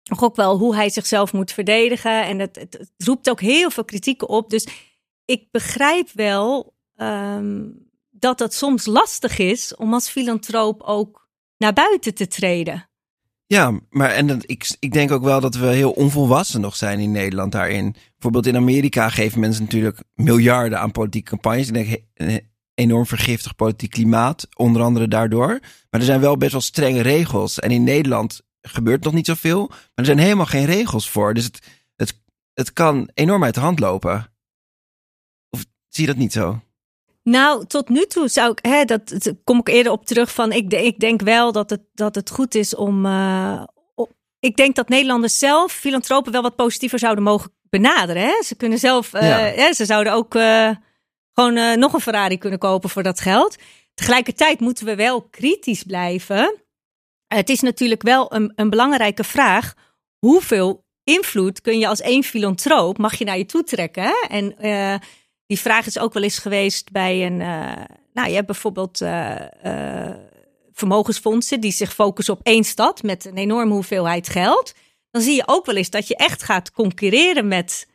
[0.08, 2.24] nog ook wel hoe hij zichzelf moet verdedigen.
[2.24, 4.50] En het, het, roept ook heel veel kritieken op.
[4.50, 4.66] Dus
[5.24, 12.14] ik begrijp wel um, dat het soms lastig is om als filantroop ook naar buiten
[12.14, 12.88] te treden.
[13.46, 16.98] Ja, maar en dat, ik, ik denk ook wel dat we heel onvolwassen nog zijn
[16.98, 17.94] in Nederland daarin.
[18.12, 21.68] Bijvoorbeeld in Amerika geven mensen natuurlijk miljarden aan politieke campagnes.
[21.68, 25.58] Ik denk een enorm vergiftig politiek klimaat, onder andere daardoor.
[25.90, 27.58] Maar er zijn wel best wel strenge regels.
[27.58, 31.34] En in Nederland gebeurt nog niet zoveel, maar er zijn helemaal geen regels voor.
[31.34, 31.58] Dus het,
[31.96, 32.20] het,
[32.54, 34.32] het kan enorm uit de hand lopen.
[35.50, 36.60] Of zie je dat niet zo?
[37.22, 40.52] Nou, tot nu toe zou ik, hè, dat, dat kom ik eerder op terug van,
[40.52, 43.62] ik, ik denk wel dat het, dat het goed is om, uh,
[43.94, 48.22] op, ik denk dat Nederlanders zelf filantropen wel wat positiever zouden mogen benaderen.
[48.22, 48.42] Hè?
[48.44, 49.38] Ze kunnen zelf, uh, ja.
[49.38, 50.70] hè, ze zouden ook uh,
[51.32, 53.56] gewoon nog een Ferrari kunnen kopen voor dat geld.
[53.94, 56.62] Tegelijkertijd moeten we wel kritisch blijven.
[57.28, 59.74] Het is natuurlijk wel een, een belangrijke vraag.
[60.18, 64.26] Hoeveel invloed kun je als één filantroop, mag je naar je toe trekken?
[64.28, 64.54] En
[65.48, 67.40] die vraag is ook wel eens geweest bij een.
[67.40, 67.72] Uh,
[68.12, 69.34] nou, hebt bijvoorbeeld uh,
[70.72, 74.74] vermogensfondsen die zich focussen op één stad met een enorme hoeveelheid geld.
[75.10, 77.88] Dan zie je ook wel eens dat je echt gaat concurreren met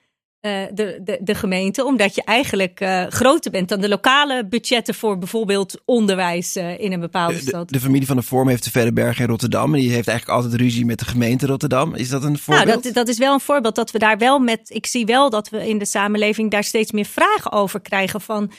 [0.44, 5.82] de, de, de gemeente, omdat je eigenlijk groter bent dan de lokale budgetten voor bijvoorbeeld
[5.86, 7.70] onderwijs in een bepaalde de, stad.
[7.70, 10.62] De, familie van de Vorm heeft de Verderberg in Rotterdam en die heeft eigenlijk altijd
[10.62, 11.96] ruzie met de gemeente Rotterdam.
[11.96, 12.68] Is dat een voorbeeld?
[12.68, 14.70] Nou, dat, dat is wel een voorbeeld dat we daar wel met.
[14.70, 18.52] Ik zie wel dat we in de samenleving daar steeds meer vragen over krijgen van,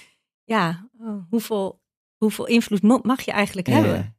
[0.45, 0.89] ja,
[1.31, 1.81] hoeveel,
[2.17, 3.75] hoeveel invloed mag je eigenlijk ja.
[3.75, 4.17] hebben?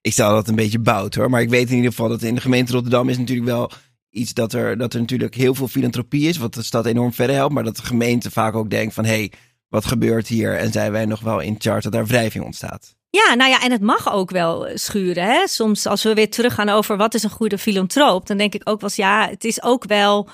[0.00, 2.34] Ik stel dat een beetje bout hoor, maar ik weet in ieder geval dat in
[2.34, 3.70] de gemeente Rotterdam is natuurlijk wel
[4.10, 7.36] iets dat er, dat er natuurlijk heel veel filantropie is, wat de stad enorm verder
[7.36, 9.32] helpt, maar dat de gemeente vaak ook denkt van, hé, hey,
[9.68, 10.56] wat gebeurt hier?
[10.56, 12.98] En zijn wij nog wel in charge dat daar wrijving ontstaat?
[13.10, 15.24] Ja, nou ja, en het mag ook wel eh, schuren.
[15.24, 15.46] Hè?
[15.46, 18.80] Soms als we weer teruggaan over wat is een goede filantroop, dan denk ik ook
[18.80, 20.28] wel eens, ja, het is ook wel.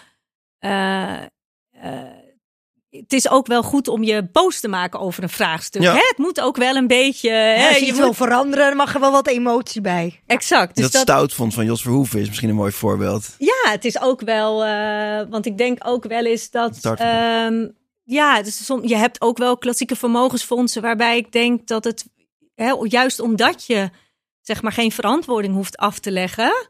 [0.60, 1.22] Uh,
[1.84, 2.24] uh,
[3.00, 5.82] het is ook wel goed om je boos te maken over een vraagstuk.
[5.82, 5.92] Ja.
[5.92, 5.98] Hè?
[5.98, 7.30] Het moet ook wel een beetje.
[7.30, 10.20] Ja, als je moet- wil veranderen, dan mag er wel wat emotie bij.
[10.26, 10.76] Exact.
[10.76, 13.34] Dus dat, dat, van Jos Verhoeven is misschien een mooi voorbeeld.
[13.38, 16.76] Ja, het is ook wel, eh, want ik denk ook wel eens dat.
[16.76, 17.10] Startpunt.
[17.10, 17.68] ehm,
[18.04, 22.04] ja, dus som, je hebt ook wel klassieke vermogensfondsen waarbij ik denk dat het,
[22.54, 23.90] hè, juist omdat je
[24.40, 26.68] zeg maar geen verantwoording hoeft af te leggen,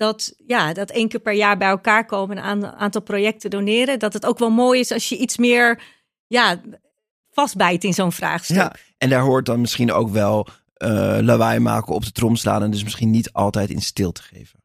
[0.00, 3.98] dat, ja, dat één keer per jaar bij elkaar komen en een aantal projecten doneren,
[3.98, 5.82] dat het ook wel mooi is als je iets meer
[6.26, 6.60] ja,
[7.30, 8.56] vastbijt in zo'n vraagstuk.
[8.56, 12.62] Ja, en daar hoort dan misschien ook wel eh, lawaai maken, op de trom slaan
[12.62, 14.62] en dus misschien niet altijd in stil te geven.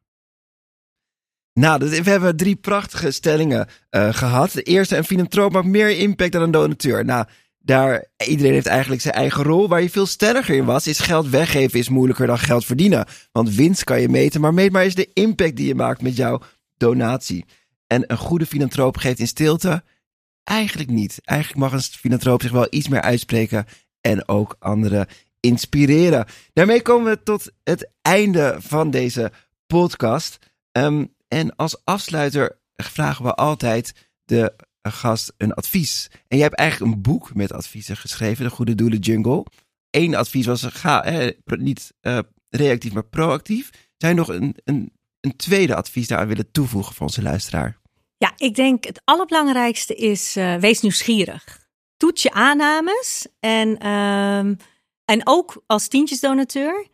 [1.52, 4.52] Nou, dat- we hebben drie prachtige stellingen eh, gehad.
[4.52, 7.04] De eerste, een filantroop maakt meer impact dan een donateur.
[7.04, 7.26] Nou,
[7.66, 9.68] daar, iedereen heeft eigenlijk zijn eigen rol.
[9.68, 13.06] Waar je veel stelliger in was, is geld weggeven is moeilijker dan geld verdienen.
[13.32, 16.16] Want winst kan je meten, maar meet maar eens de impact die je maakt met
[16.16, 16.40] jouw
[16.76, 17.44] donatie.
[17.86, 19.84] En een goede filantroop geeft in stilte
[20.44, 21.20] eigenlijk niet.
[21.24, 23.66] Eigenlijk mag een filantroop zich wel iets meer uitspreken
[24.00, 25.06] en ook anderen
[25.40, 26.26] inspireren.
[26.52, 29.32] Daarmee komen we tot het einde van deze
[29.66, 30.38] podcast.
[30.72, 34.54] Ehm, en als afsluiter vragen we altijd de
[34.92, 36.08] gast een advies.
[36.12, 39.46] En jij hebt eigenlijk een boek met adviezen geschreven, De Goede Doelen Jungle.
[39.90, 42.18] Eén advies was, ga pro- niet eh,
[42.50, 43.70] reactief, maar proactief.
[43.96, 47.78] Zou je nog een, een, een tweede advies daaraan willen toevoegen voor onze luisteraar?
[48.18, 51.66] Ja, ik denk het allerbelangrijkste is eh, wees nieuwsgierig.
[51.96, 54.54] Toets je aannames en, ehm,
[55.04, 56.86] en ook als tientjesdonateur.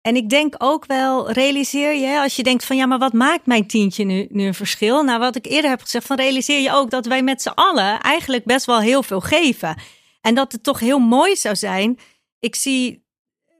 [0.00, 3.46] En ik denk ook wel, realiseer je, als je denkt van ja, maar wat maakt
[3.46, 5.02] mijn tientje nu, nu een verschil?
[5.02, 8.00] Nou, wat ik eerder heb gezegd, van realiseer je ook dat wij met z'n allen
[8.00, 9.80] eigenlijk best wel heel veel geven.
[10.20, 11.98] En dat het toch heel mooi zou zijn.
[12.38, 13.04] Ik zie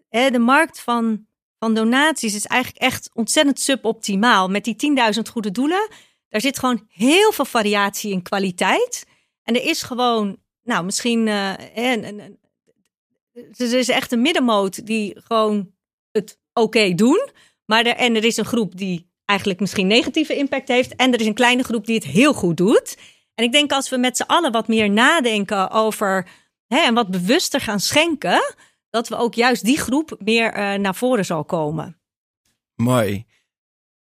[0.08, 1.26] hè, de markt van,
[1.58, 4.48] van donaties is eigenlijk echt ontzettend suboptimaal.
[4.48, 4.76] Met die
[5.14, 5.88] 10.000 goede doelen.
[6.28, 9.06] Daar zit gewoon heel veel variatie in kwaliteit.
[9.42, 11.26] En er is gewoon, nou, misschien.
[11.26, 12.38] een-
[13.58, 15.70] er is echt een middenmoot die gewoon
[16.58, 17.28] oké doen.
[17.64, 20.96] Maar er, en er is een groep die eigenlijk misschien negatieve impact heeft.
[20.96, 22.96] En er is een kleine groep die het heel goed doet.
[23.34, 26.28] En ik denk als we met z'n allen wat meer nadenken over.
[26.66, 28.54] Hè, en wat bewuster gaan schenken.
[28.90, 32.00] Dat we ook juist die groep meer eh, naar voren zal komen.
[32.74, 33.26] Mooi.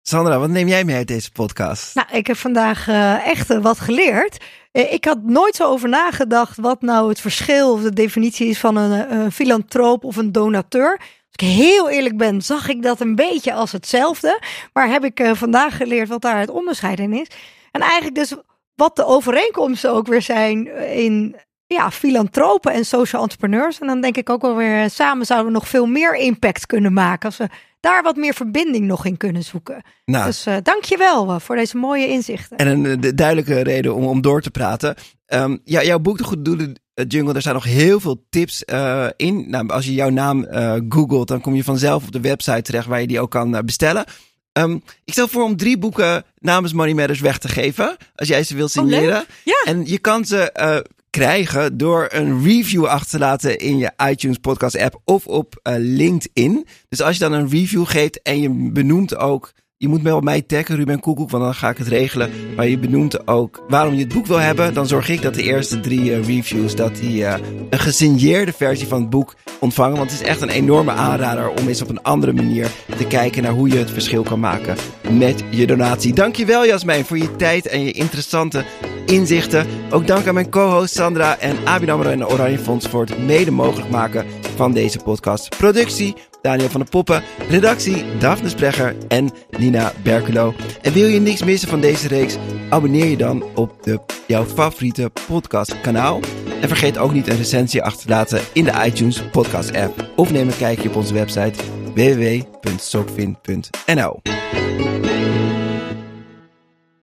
[0.02, 1.96] Sandra, wat neem jij mee uit deze podcast?
[1.96, 4.38] Nou, ik heb vandaag eh, echt eh, wat geleerd.
[4.72, 8.60] Eh, ik had nooit zo over nagedacht wat nou het verschil of de definitie is
[8.60, 11.02] van een, een filantroop of een donateur.
[11.32, 14.40] Als ik heel eerlijk ben, zag ik dat een beetje als hetzelfde.
[14.74, 17.28] Maar heb ik eh, vandaag geleerd wat daar het onderscheid in is.
[17.72, 18.34] En eigenlijk dus
[18.76, 21.36] wat de overeenkomsten ook weer zijn eh, in
[21.68, 23.80] ja, filantropen en social entrepreneurs.
[23.80, 26.66] En dan denk ik ook wel weer, eh, samen zouden we nog veel meer impact
[26.66, 27.26] kunnen maken.
[27.30, 27.48] Als we
[27.80, 29.82] daar wat meer verbinding nog in kunnen zoeken.
[30.06, 32.58] Nou, Dus eh dank je wel voor deze mooie inzichten.
[32.58, 34.96] En een de- duidelijke reden om, om door te praten.
[35.32, 38.66] Ehm, ja, jouw boek De Goede Doelen eh, Jungle, daar staan nog heel veel tips
[38.66, 39.50] eh, in.
[39.50, 42.88] Nou, als je jouw naam eh, googelt, dan kom je vanzelf op de website terecht
[42.88, 44.06] waar je die ook kan bestellen.
[44.52, 44.74] Ehm,
[45.06, 47.98] ik stel voor om drie boeken namens Money Matters weg te geven.
[48.16, 49.26] Als jij ze wilt Oh, signeren.
[49.44, 49.64] Ja.
[49.66, 54.78] En je kan ze krijgen door een review achter te laten in je iTunes podcast
[54.78, 56.68] app of op LinkedIn.
[56.90, 59.52] Dus als je dan een review geeft en je benoemt ook,
[59.82, 62.30] je moet wel mij taggen, Ruben Koekoek, want dan ga ik het regelen.
[62.56, 64.74] Maar je benoemt ook waarom je het boek wil hebben.
[64.74, 68.88] Dan zorg ik dat de eerste drie eh, reviews, dat die eh, een gesigneerde versie
[68.88, 69.98] van het boek ontvangen.
[69.98, 73.44] Want het is echt een enorme aanrader om eens op een andere manier te kijken
[73.44, 74.76] naar hoe je het verschil kan maken
[75.12, 76.14] met je donatie.
[76.14, 78.64] Dankjewel Jasmijn voor je tijd en je interessante
[79.06, 79.68] inzichten.
[79.92, 83.18] Ook dank aan mijn co-host Sandra en Abin Amro en de Oranje Fonds voor het
[83.18, 84.26] mede mogelijk maken
[84.56, 85.58] van deze podcast.
[85.58, 90.54] Productie Daniel van der Poppen, redactie Daphne Sprecher en Nina Berkelo.
[90.82, 92.38] En wil je niks missen van deze reeks?
[92.70, 96.20] Abonneer je dan op de, jouw favoriete podcastkanaal.
[96.62, 100.10] En vergeet ook niet een recensie achter te laten in de iTunes podcast app.
[100.16, 101.60] Of neem een kijkje op onze website
[101.94, 104.20] www.sokvin.nl